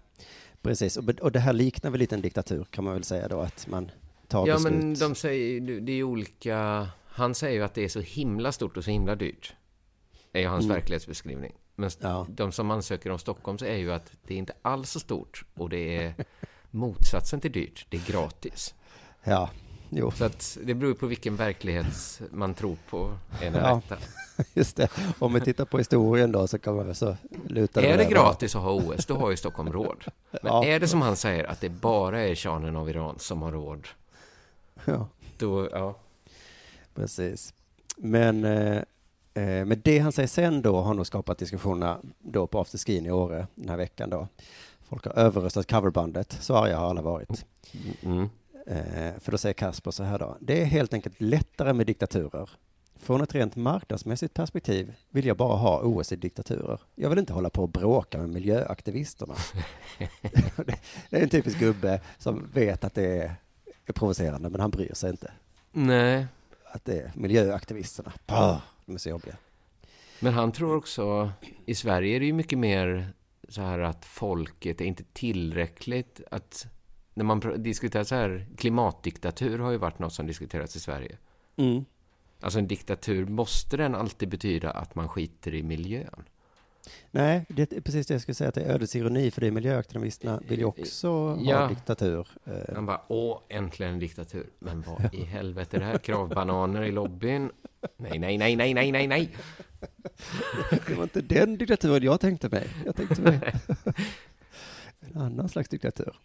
[0.61, 0.97] precis.
[0.97, 3.91] Och, det här liknar väl lite en diktatur kan man väl säga då, att man
[4.27, 4.73] tar Ja, beslut.
[4.73, 5.81] men de säger...
[5.81, 6.87] Det är olika...
[7.05, 9.55] Han säger ju att det är så himla stort och så himla dyrt.
[10.33, 10.75] är ju hans Mm.
[10.75, 11.53] verklighetsbeskrivning.
[11.75, 11.89] Men
[12.27, 15.69] de som ansöker om Stockholm säger ju att det är inte alls så stort och
[15.69, 16.13] det är
[16.71, 17.85] motsatsen till dyrt.
[17.89, 18.75] Det är gratis.
[19.23, 19.49] Ja,
[19.89, 20.11] jo.
[20.11, 23.97] Så att det beror på vilken verklighet man tror på är den Ja, rätta.
[24.53, 24.89] just det.
[25.19, 27.17] Om vi tittar på historien då så kan man väl så
[27.47, 28.11] luta Är det över.
[28.11, 30.03] gratis att ha OS, då har ju Stockholm råd.
[30.31, 30.65] Men Ja.
[30.65, 33.87] är det som han säger, att det bara är shahen av Iran som har råd,
[34.85, 35.07] Ja.
[35.37, 35.95] då, ja.
[36.95, 37.53] Precis.
[37.97, 38.75] Men, eh,
[39.33, 43.11] eh, men det han säger sen då har nog skapat diskussionerna då på afterskin i
[43.11, 44.27] Åre den här veckan då.
[44.89, 47.45] Folk har överröstat coverbandet, så arga har alla varit.
[48.01, 48.29] Mm.
[48.67, 50.37] Eh, för då säger Kasper så här då.
[50.41, 52.49] Det är helt enkelt lättare med diktaturer.
[52.95, 56.79] Från ett rent marknadsmässigt perspektiv vill jag bara ha OS i diktaturer.
[56.95, 59.35] Jag vill inte hålla på och bråka med miljöaktivisterna.
[61.09, 63.35] det är en typisk gubbe som vet att det är,
[63.93, 65.31] provocerande, men han bryr sig inte.
[65.71, 66.27] Nej.
[66.71, 68.13] Att det är miljöaktivisterna.
[68.25, 69.35] Bah, de är så jobbiga.
[70.19, 71.31] Men han tror också,
[71.65, 73.13] i Sverige är det ju mycket mer
[73.49, 76.67] så här att folket är inte tillräckligt att
[77.17, 81.17] när man diskuterar så här, klimatdiktatur har ju varit något som diskuterats i Sverige.
[81.55, 81.85] Mm.
[82.41, 86.23] Alltså en diktatur, måste den alltid betyda att man skiter i miljön?
[87.11, 89.47] Nej, det är precis det jag skulle säga, att det är ödets ironi, för det
[89.47, 91.59] är miljöaktivisterna vill ju också Ja.
[91.59, 92.27] ha diktatur.
[92.45, 94.45] Eh, Han bara, åh, äntligen en diktatur.
[94.59, 95.97] Men vad i helvete är det här?
[95.97, 97.51] Kravbananer i lobbyn?
[97.97, 99.29] Nej, nej, nej, nej, nej, nej, nej.
[100.87, 102.67] Det var inte den diktaturen jag tänkte mig.
[102.85, 103.39] Jag tänkte mig
[104.99, 106.15] en annan slags diktatur.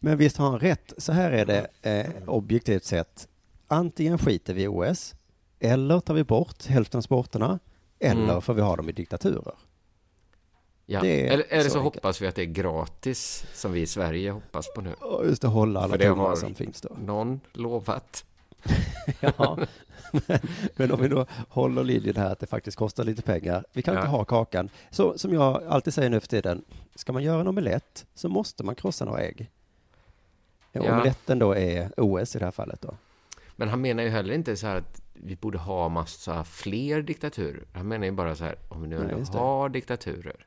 [0.00, 0.92] Men visst har han rätt.
[0.98, 3.28] Så här är det eh, objektivt sett.
[3.68, 5.14] Antingen skiter vi i OS,
[5.60, 7.58] eller tar vi bort hälften av sporterna,
[8.00, 8.40] eller Mm.
[8.42, 9.54] får vi ha dem i diktaturer.
[10.86, 11.00] Ja.
[11.00, 13.86] Det är eller eller så, så hoppas vi att det är gratis, som vi i
[13.86, 14.94] Sverige hoppas på nu.
[15.24, 16.96] Just det, hålla alla tummar som finns då.
[17.04, 18.24] någon lovat.
[19.20, 19.58] Ja,
[20.26, 20.38] men,
[20.76, 23.64] men om vi då håller linjen här att det faktiskt kostar lite pengar.
[23.72, 24.00] Vi kan Ja.
[24.00, 24.68] inte ha kakan.
[24.90, 28.64] Så som jag alltid säger nu för tiden, ska man göra en omelett så måste
[28.64, 29.50] man krossa några ägg.
[30.84, 30.92] Ja.
[30.94, 32.94] Omeletten då är OS i det här fallet då.
[33.56, 37.64] Men han menar ju heller inte så här att vi borde ha massa fler diktaturer.
[37.72, 40.46] Han menar ju bara så här, om vi nu Nej, har diktaturer,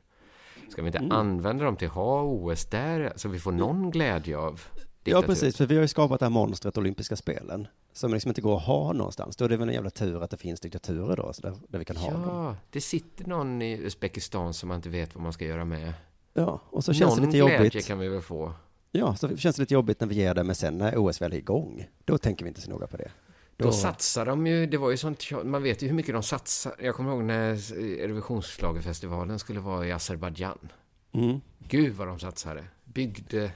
[0.68, 1.12] ska vi inte Mm.
[1.12, 5.26] använda dem till att ha OS där, så vi får någon glädje av Ja, diktatur?
[5.26, 8.56] precis, för vi har ju skapat det här monstret olympiska spelen som liksom inte går
[8.56, 9.36] att ha någonstans.
[9.36, 11.78] Då är det väl en jävla tur att det finns diktaturer då, så där, där
[11.78, 12.22] vi kan ha dem.
[12.26, 15.92] Ja, det sitter någon i Uzbekistan som man inte vet vad man ska göra med.
[16.34, 17.86] Ja, och så känns någon det lite glädje jobbigt.
[17.86, 18.52] kan vi väl få.
[18.94, 21.32] Ja, så känns det lite jobbigt när vi ger det, men sen när OS väl
[21.32, 23.10] är igång, då tänker vi inte så noga på det.
[23.56, 26.74] Då satsar de ju, det var ju sånt, man vet ju hur mycket de satsar.
[26.78, 30.68] Jag kommer ihåg när Eurovisionsschlagerfestivalen skulle vara i Azerbajdzjan.
[31.12, 31.40] Mm.
[31.58, 32.64] Gud vad de satsade.
[32.84, 33.52] Byggde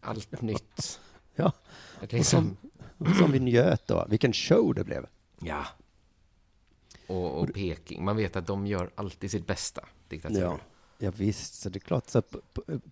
[0.00, 1.00] allt nytt.
[1.34, 1.52] Ja,
[2.00, 2.56] liksom,
[2.98, 4.06] som, som vi njöt då.
[4.08, 5.06] Vilken show det blev.
[5.40, 5.66] ja.
[7.06, 10.42] Och, och Peking, man vet att de gör alltid sitt bästa, diktaturer.
[10.42, 10.58] Ja,
[11.02, 12.08] ja visst, så det är klart.
[12.08, 12.40] Så på,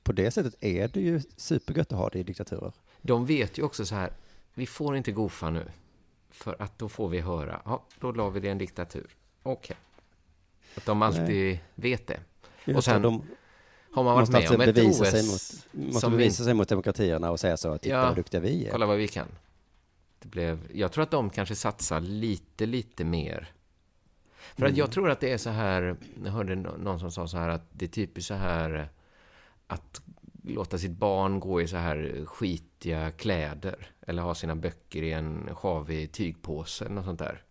[0.02, 2.72] på, det sättet är det ju supergött att ha det i diktaturer.
[3.02, 4.12] De vet ju också så här,
[4.54, 5.70] vi får inte gofa nu.
[6.30, 9.16] För att då får vi höra, ja, då la vi det i en diktatur.
[9.42, 9.76] Okej.
[10.74, 11.64] Att de alltid Nej.
[11.74, 12.20] vet det.
[12.64, 13.22] Just och sen de
[13.92, 16.44] har man varit med alltså om ett bevisa OS sig mot, måste som vi bevisa
[16.44, 18.70] sig mot demokratierna och säga så titta Ja, vad duktiga vi är.
[18.70, 19.26] Kolla vad vi kan.
[20.18, 23.52] Det blev, jag tror att de kanske satsar lite, lite mer.
[24.60, 24.78] För att Mm.
[24.78, 27.48] jag tror att det är så här, jag hörde nå- någon som sa så här
[27.48, 28.88] att det är typiskt så här
[29.66, 30.02] att
[30.44, 35.54] låta sitt barn gå i så här skitiga kläder eller ha sina böcker i en
[35.54, 37.42] sjavig tygpåse eller något sånt där.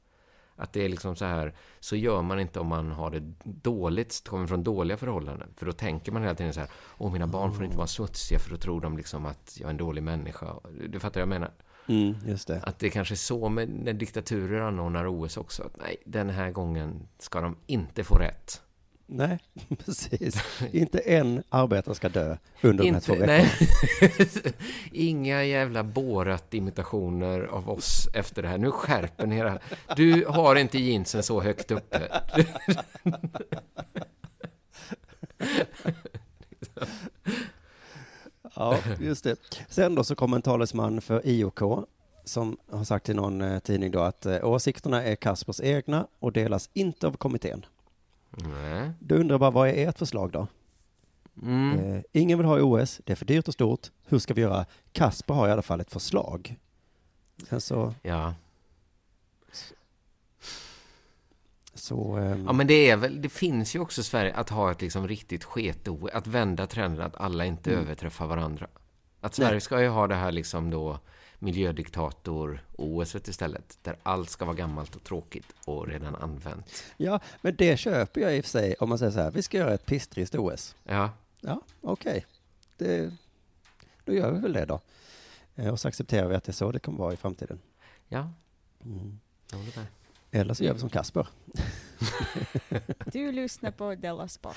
[0.56, 4.24] Att det är liksom så här, så gör man inte om man har det dåligt,
[4.28, 5.50] kommer från dåliga förhållanden.
[5.58, 8.40] För då tänker man hela tiden så här, åh mina barn får inte vara smutsiga
[8.40, 10.56] för då tror de liksom att jag är en dålig människa.
[10.90, 11.52] Du fattar vad jag menar?
[11.90, 12.62] Mm, just det.
[12.64, 15.64] Att det kanske är så med när diktaturer anordnar OS också.
[15.64, 18.62] Att nej, den här gången ska de inte få rätt.
[19.12, 19.40] Nej,
[19.86, 20.44] precis.
[20.72, 23.50] inte en arbetare ska dö under de här två veckorna.
[24.92, 28.58] Inga jävla Borat-imitationer av oss efter det här.
[28.58, 29.60] Nu skärper ni era...
[29.96, 32.22] Du har inte jeansen så högt uppe.
[38.60, 39.36] Ja, just det.
[39.70, 41.60] Sen då så kom en talesman för IOK
[42.24, 46.32] som har sagt till någon eh, tidning då att eh, åsikterna är Kaspers egna och
[46.32, 47.66] delas inte av kommittén.
[48.30, 48.92] Nej.
[49.00, 50.48] Då undrar bara, vad är ert förslag då?
[51.42, 51.80] Mm.
[51.80, 53.88] Eh, ingen vill ha OS, det är för dyrt och stort.
[54.06, 54.66] Hur ska vi göra?
[54.92, 56.56] Kasper har i alla fall ett förslag.
[57.50, 58.34] Sen så, Ja.
[61.80, 64.72] Så, ehm, Ja, men det är väl, det finns ju också i Sverige att ha
[64.72, 67.84] ett liksom riktigt sket att vända trenden att alla inte Mm.
[67.84, 68.68] överträffar varandra.
[69.22, 69.62] Att Sverige Nej.
[69.62, 71.00] ska ju ha det här liksom då
[71.40, 76.84] miljödiktator-OS istället, där allt ska vara gammalt och tråkigt och redan använt.
[76.98, 79.42] Ja, men det köper jag i och för sig om man säger så här, vi
[79.42, 80.76] ska göra ett pisstrist OS.
[80.84, 81.10] Ja.
[81.42, 82.26] Ja, okej.
[82.78, 83.12] Det,
[84.06, 84.80] då gör vi väl det då.
[85.56, 87.60] Eh, Och så accepterar vi att det är så det kommer vara i framtiden.
[88.08, 88.32] Ja.
[88.86, 89.20] Mm.
[89.52, 89.86] Jag håller med.
[90.32, 91.28] Eller så gör vi som Kasper.
[93.14, 94.56] Du lyssnar på Della Sport.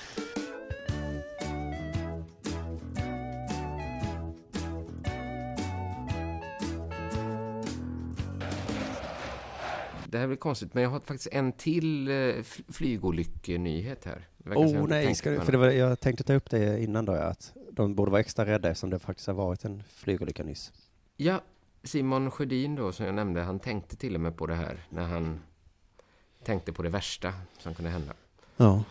[10.07, 14.27] Det här blir konstigt, men jag har faktiskt en till eh, fl- flygolyckenyhet här.
[14.45, 17.95] Oh nej, du, för det var, jag tänkte ta upp det innan då, att de
[17.95, 20.71] borde vara extra rädda eftersom det faktiskt har varit en flygolycka nyss.
[21.17, 21.41] Ja,
[21.83, 25.03] Simon Sjödin då, som jag nämnde, han tänkte till och med på det här när
[25.03, 25.39] han
[26.45, 28.13] tänkte på det värsta som kunde hända.
[28.57, 28.83] Ja.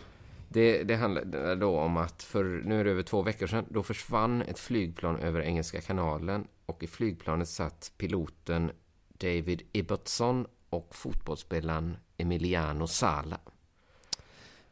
[0.48, 3.82] Det, det handlar då om att för nu är det över två veckor sedan, då
[3.82, 8.70] försvann ett flygplan över Engelska kanalen och i flygplanet satt piloten
[9.08, 13.38] David Ibbotson och fotbollsspelaren Emiliano Sala.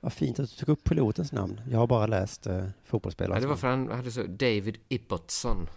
[0.00, 1.60] Vad fint att du tog upp pilotens namn.
[1.70, 3.36] Jag har bara läst eh, fotbollsspelare.
[3.36, 5.68] Ja, det var för han hade så David Ibbotson.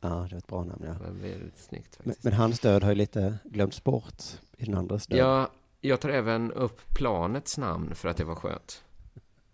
[0.00, 0.92] Ja, det var ett bra namn, ja.
[0.92, 2.24] Det var väldigt snyggt Men, faktiskt.
[2.24, 4.22] men hans död har ju lite glömts bort
[4.56, 5.18] i den andras död.
[5.18, 5.50] Ja,
[5.88, 8.84] jag tar även upp planets namn för att det var skönt.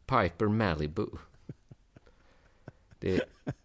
[0.06, 1.06] Piper Malibu.
[2.98, 3.20] Det,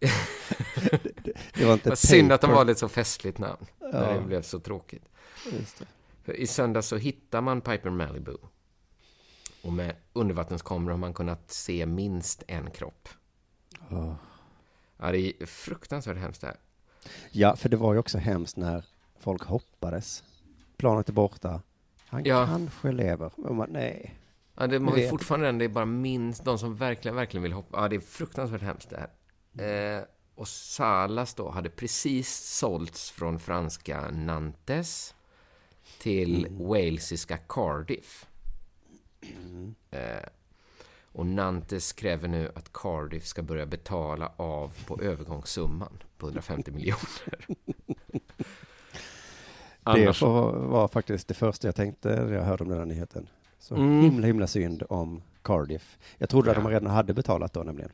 [1.54, 3.66] det var inte synd att de valde ett så festligt namn.
[3.78, 4.20] När Ja.
[4.20, 5.08] det blev så tråkigt.
[6.24, 6.32] Det.
[6.34, 8.36] I söndag så hittar man Piper Malibu.
[9.62, 13.08] Och med undervattenskameror har man kunnat se minst en kropp.
[13.90, 14.14] Åh.
[14.96, 16.56] Ja, det är fruktansvärt hemskt det här.
[17.30, 18.84] Ja, för det var ju också hemskt när
[19.18, 20.24] folk hoppades.
[20.76, 21.60] Planet är borta.
[22.06, 22.46] Han Ja.
[22.46, 23.30] kanske lever.
[23.36, 24.14] Men man, nej.
[24.54, 25.10] Ja, det är vet.
[25.10, 27.80] fortfarande den, det är bara minst de som verkligen, verkligen vill hoppa.
[27.82, 29.08] Ja, det är fruktansvärt hemskt det
[29.56, 29.96] här.
[29.98, 30.02] Eh,
[30.34, 35.14] och Salas då hade precis sålts från franska Nantes
[36.00, 38.26] till walesiska Cardiff.
[39.90, 40.28] Eh,
[41.12, 47.46] och Nantes kräver nu att Cardiff ska börja betala av på övergångssumman på 150 miljoner.
[49.94, 52.86] Det Annars- får vara faktiskt det första jag tänkte när jag hörde om den här
[52.86, 53.28] nyheten.
[53.58, 54.00] Så Mm.
[54.00, 55.98] himla, himla synd om Cardiff.
[56.18, 56.62] Jag trodde att Ja.
[56.62, 57.92] de redan hade betalat då nämligen.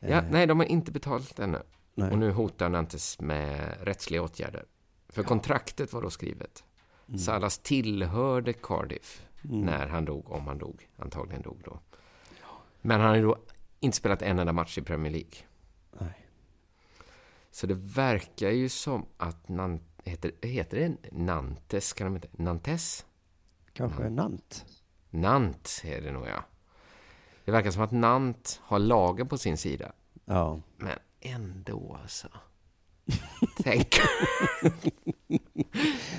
[0.00, 1.58] Ja, Eh, nej, de har inte betalat ännu.
[1.94, 2.10] Nej.
[2.12, 4.64] Och nu hotar Nantes med rättsliga åtgärder.
[5.08, 6.64] För kontraktet var då skrivet.
[7.08, 7.18] Mm.
[7.18, 9.60] Salas tillhörde Cardiff Mm.
[9.60, 10.88] när han dog, om han dog.
[10.96, 11.80] Antagligen dog då.
[12.80, 13.36] Men han har ju då
[13.80, 15.32] inte spelat en enda match i Premier League.
[16.00, 16.26] Nej.
[17.50, 21.92] Så det verkar ju som att Nan heter, heter det Nantes?
[21.92, 22.28] Kan de inte?
[22.42, 23.06] Nantes?
[23.72, 24.64] Kanske Nant.
[25.10, 26.44] Nant är det nog, ja.
[27.44, 29.92] Det verkar som att Nant har lagen på sin sida.
[30.24, 30.60] Ja.
[30.76, 32.28] Men ändå alltså.
[33.56, 33.94] Tänk.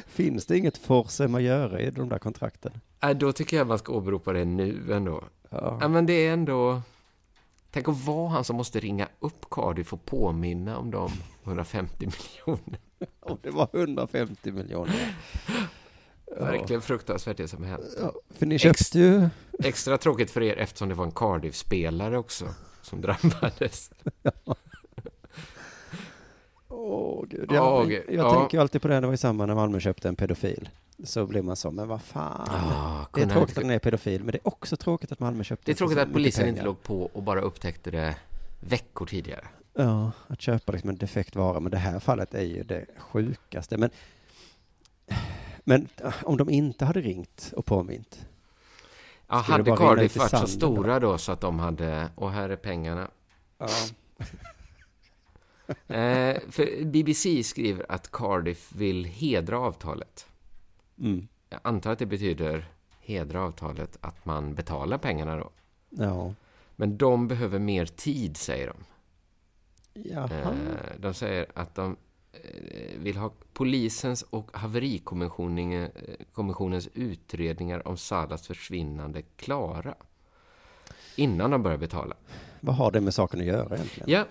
[0.08, 2.72] Finns det inget force majeure i de där kontrakten?
[3.02, 5.24] Nej, då tycker jag man ska åberopa det nu ändå.
[5.50, 5.78] Ja.
[5.82, 6.82] Ja, men det är ändå...
[7.72, 11.12] Tänk att vara han som måste ringa upp Cardiff och påminna om de
[11.44, 12.80] 150 miljoner.
[13.20, 15.16] Om det var 150 miljoner.
[16.38, 16.46] Ja.
[16.46, 17.86] Verkligen fruktansvärt det som hänt.
[18.02, 19.30] Ja, för ni köpte ju...
[19.64, 22.46] Extra tråkigt för er eftersom det var en Cardiff-spelare också
[22.82, 23.92] som drabbades.
[26.68, 27.46] Åh gud.
[27.50, 28.06] Ja, Jag, okej.
[28.08, 28.34] jag Ja.
[28.40, 30.70] tänker ju alltid på det, det var ju samma när Malmö köpte en pedofil.
[31.04, 32.48] Så blir man så, men vad fan.
[32.50, 35.44] Ah, det är tråkigt att den är pedofil, men det är också tråkigt att Malmö
[35.44, 36.50] köpte Det är tråkigt att polisen pengar.
[36.54, 38.16] inte låg på och bara upptäckte det
[38.60, 39.48] veckor tidigare.
[39.74, 43.78] Ja, att köpa liksom en defekt vara, men det här fallet är ju det sjukaste.
[43.78, 43.90] Men,
[45.64, 48.26] men äh, om de inte hade ringt och påmint.
[49.28, 53.12] Ja, hade Cardiff varit så stora då så att de hade, och här är pengarna.
[53.58, 53.68] Ja.
[55.88, 60.26] Eh, för BBC skriver att Cardiff vill hedra avtalet.
[61.00, 61.28] Mm.
[61.50, 62.66] Jag antar att det betyder
[63.00, 65.50] hedra avtalet att man betalar pengarna då.
[65.90, 66.34] Ja.
[66.76, 68.76] Men de behöver mer tid, säger de.
[69.94, 70.30] Jaha.
[70.34, 71.98] Eh, de säger att de
[72.32, 72.40] eh,
[73.00, 75.90] vill ha polisens och haverikommissionen-
[76.76, 79.96] eh, utredningar om Salas försvinnande klara.
[81.16, 82.16] Innan de börjar betala.
[82.60, 84.10] Vad har det med saken att göra egentligen?
[84.10, 84.26] Ja,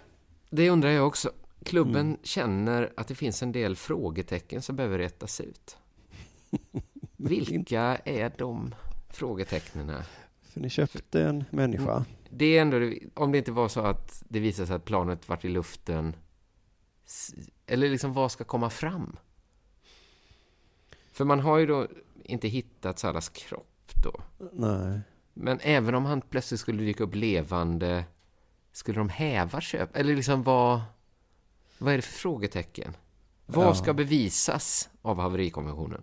[0.51, 1.31] det undrar jag också.
[1.65, 2.17] Klubben Mm.
[2.23, 5.77] känner att det finns en del frågetecken som behöver rättas ut.
[7.17, 8.75] Vilka är de
[9.11, 9.93] frågetecknen?
[10.43, 12.05] För ni köpte en människa.
[12.35, 15.45] Det är ändå, om det inte var så att det visade sig att planet vart
[15.45, 16.17] i luften,
[17.67, 19.17] eller liksom vad ska komma fram?
[21.13, 21.89] För man har ju då
[22.25, 24.21] inte hittat Salas kropp, då.
[24.53, 25.01] Nej.
[25.35, 28.05] Men även om han plötsligt skulle dyka upp levande,
[28.73, 29.97] skulle de häva köp?
[29.97, 30.81] Eller liksom vad,
[31.79, 32.97] vad är det för frågetecken?
[33.47, 33.75] Vad Ja.
[33.75, 36.03] ska bevisas av haverikonventionen?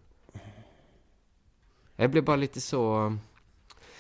[1.96, 3.18] Jag blev bara lite så...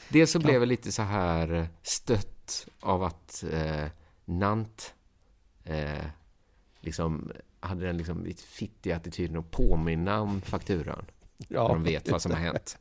[0.10, 3.86] Dels så blev jag lite så här stött av att eh,
[4.26, 4.94] Nant
[5.64, 6.06] eh,
[6.80, 11.06] liksom hade den liksom lite fittiga attityden att påminna om fakturan.
[11.48, 12.78] Ja, när de vet vad som har hänt.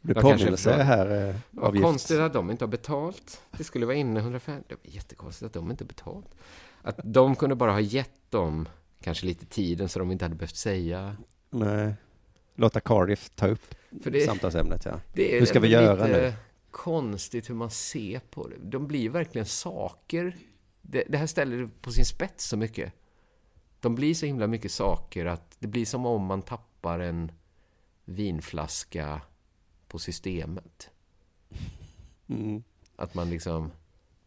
[0.00, 3.42] Det kanske påminnelse här, eh, Vad konstigt att de inte har betalt.
[3.50, 4.64] Det skulle vara inne 150.
[4.82, 6.26] Det är jättekonstigt att de inte har betalt.
[6.82, 8.68] Att de kunde bara ha gett dem
[9.00, 11.16] kanske lite tiden så de inte hade behövt säga.
[11.50, 11.94] Nej.
[12.54, 15.00] Låta Cardiff ta upp För det- samtalsämnet, ja.
[15.12, 16.32] Det Hur ska vi göra lite nu?
[16.72, 18.56] Konstigt hur man ser på det.
[18.62, 20.36] De blir verkligen saker.
[20.82, 22.92] Det, det här ställer det på sin spets så mycket.
[23.80, 27.32] De blir så himla mycket saker att det blir som om man tappar en
[28.04, 29.20] vinflaska
[29.88, 30.90] på systemet.
[32.26, 32.62] Mm.
[32.96, 33.70] Att man liksom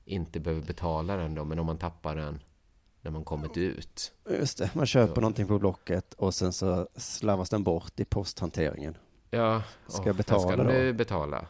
[0.05, 2.39] inte behöver betala den då, men om man tappar den
[3.01, 4.13] när man kommit ut.
[4.29, 8.97] Just det, man köper någonting på Blocket och sen så slarvas den bort i posthanteringen.
[9.29, 10.63] Ja, Ska åh, jag betala ska då?
[10.63, 11.47] nu betala.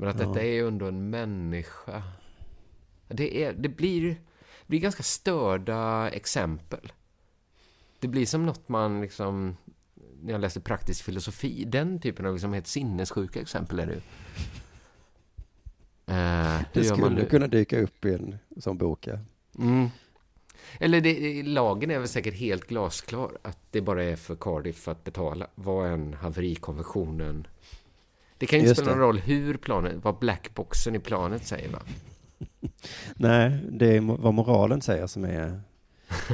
[0.00, 0.26] Men att Ja.
[0.26, 2.02] detta är ju ändå en människa.
[3.08, 6.92] Det, är, det blir, det blir ganska störda exempel.
[7.98, 9.56] Det blir som något man liksom,
[10.22, 14.00] när jag läste praktisk filosofi, den typen av liksom helt sinnessjuka exempel är det ju.
[16.06, 17.26] Hur Det man skulle nu?
[17.26, 19.18] kunna dyka upp i en sån bok, ja.
[19.58, 19.88] Mm.
[20.78, 25.04] Eller det, lagen är väl säkert helt glasklar att det bara är för Cardiff att
[25.04, 27.46] betala vad en haverikonventionen...
[28.40, 31.78] Det kan ju inte spela någon roll hur planet, vad blackboxen i planet säger va?
[33.14, 35.60] Nej, det är vad moralen säger som är...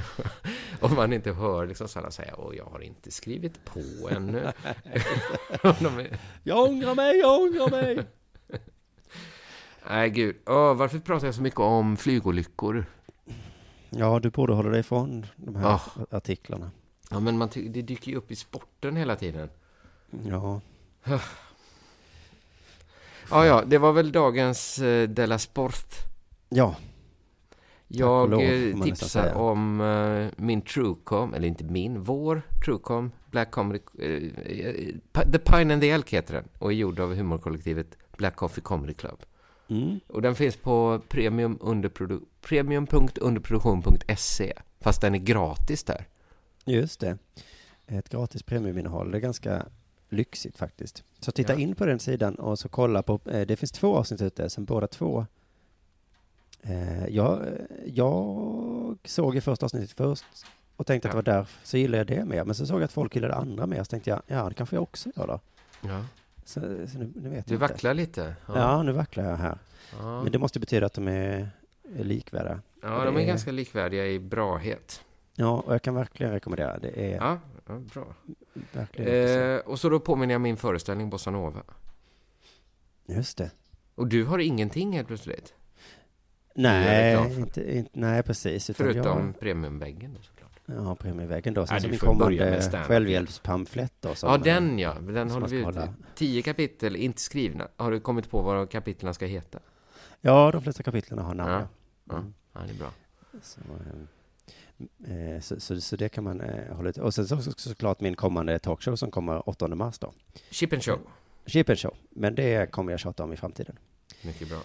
[0.81, 4.39] Om man inte hör liksom sådana säga åh jag har inte skrivit på ännu.
[4.83, 5.03] Är-
[6.43, 8.07] Jag ångrar mig, jag ångrar mig!
[9.91, 12.87] Nej gud, Åh, varför pratar jag så mycket om flygolyckor?
[13.91, 15.81] Ja, du borde hålla dig ifrån de här Ah.
[16.11, 16.71] artiklarna.
[17.11, 19.49] Ja men man det dyker ju upp i sporten hela tiden.
[20.25, 20.61] Ja.
[23.31, 25.87] Ja, ja, det var väl dagens eh, Della Sport.
[26.49, 26.77] Ja.
[27.89, 33.81] Jag lov, eh, tipsar om eh, min Truecom, eller inte min, vår Truecom, Black Comedy,
[33.99, 34.23] eh, eh,
[35.33, 38.95] The Pine and the Elk heter den, och är gjord av humorkollektivet Black Coffee Comedy
[38.95, 39.23] Club.
[39.69, 40.01] Mm.
[40.07, 46.07] Och den finns på premium underprodu- premium.underproduktion.se, fast den är gratis där.
[46.65, 47.19] Just det.
[47.87, 49.11] Ett gratis premiuminnehåll.
[49.11, 49.67] Det är ganska
[50.09, 51.05] lyxigt faktiskt.
[51.27, 51.59] Så titta Ja.
[51.59, 54.65] in på den sidan och så kolla på, eh, det finns två avsnitt ute, som
[54.65, 55.27] båda två
[56.63, 57.41] eh, jag,
[57.87, 60.25] jag såg ju första avsnittet först
[60.77, 62.45] och tänkte att det var där, så gillade jag det mer.
[62.45, 64.77] Men så såg jag att folk gillade andra mer, så tänkte jag, ja det kanske
[64.77, 65.41] jag också gör då.
[65.89, 66.05] Ja.
[66.45, 67.57] Så, så nu, nu vet Du jag inte.
[67.57, 68.35] vacklar lite.
[68.47, 68.83] Ja.
[68.83, 69.59] nu vacklar jag här.
[69.99, 70.23] Ja.
[70.23, 71.51] Men det måste betyda att de är,
[71.99, 72.61] är likvärdiga.
[72.83, 75.05] Ja, Och de det är ganska likvärdiga i brahet.
[75.35, 76.79] Ja, och jag kan verkligen rekommendera.
[76.79, 77.39] Det är Ja,
[77.69, 78.15] ja bra.
[79.05, 81.63] Eh, och så då påminner jag min föreställning Bossa Nova.
[83.07, 83.51] Just det.
[83.95, 85.55] Och du har ingenting helt plötsligt?
[86.55, 88.71] Nej, inte, inte, nej precis.
[88.75, 90.61] Förutom jag, premiumväggen då såklart.
[90.67, 91.67] Ja, premiumväggen då.
[91.67, 94.15] Sen Ja, min kommande självhjälpspamflett då.
[94.15, 94.95] Som, Ja, den ja.
[95.01, 95.77] Den håller vi ut.
[96.15, 97.69] Tio kapitel, inte skrivna.
[97.77, 99.59] Har du kommit på vad kapitlen ska heta?
[100.21, 101.51] Ja, de flesta kapitlen har namn.
[101.51, 101.59] Ja.
[101.61, 101.69] Ja.
[102.05, 102.35] Ja, Mm.
[102.53, 102.91] ja det är bra.
[103.43, 104.07] Så, eh, eh,
[105.43, 106.99] så, så, så det kan man eh, hålla ut.
[106.99, 110.13] Och sen så, så, såklart min kommande talkshow som kommer 8 mars då.
[110.51, 111.01] Chip and show.
[111.47, 111.95] Chip and show.
[112.11, 113.79] Men det kommer jag tjata om i framtiden.
[114.23, 114.59] Mycket bra.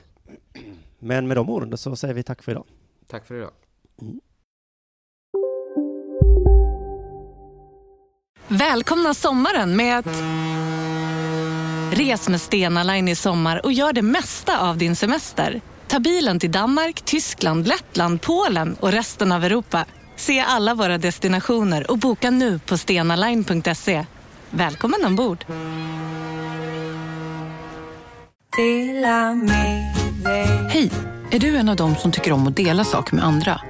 [1.00, 2.66] Men med de orden så säger vi tack för idag.
[3.08, 3.52] Tack för idag.
[8.48, 10.24] Välkomna sommaren med att...
[11.94, 15.62] Res med Stena Line i sommar och gör det mesta av din semester.
[15.88, 19.86] Ta bilen till Danmark, Tyskland, Lettland, Polen och resten av Europa.
[20.22, 24.06] Se alla våra destinationer och boka nu på stenaline.se.
[24.50, 25.46] Välkommen ombord!
[30.70, 30.92] Hej!
[31.32, 33.62] Är du en av dem som tycker om att dela saker med andra?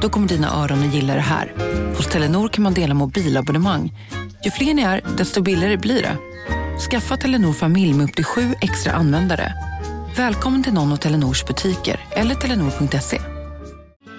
[0.00, 1.52] Då kommer dina öron att gilla det här.
[1.96, 3.92] Hos Telenor kan man dela mobilabonnemang.
[4.44, 6.16] Ju fler ni är, desto billigare blir det.
[6.90, 9.54] Skaffa Telenor familj med upp till sju extra användare.
[10.16, 13.37] Välkommen till någon av Telenors butiker eller telenor.se.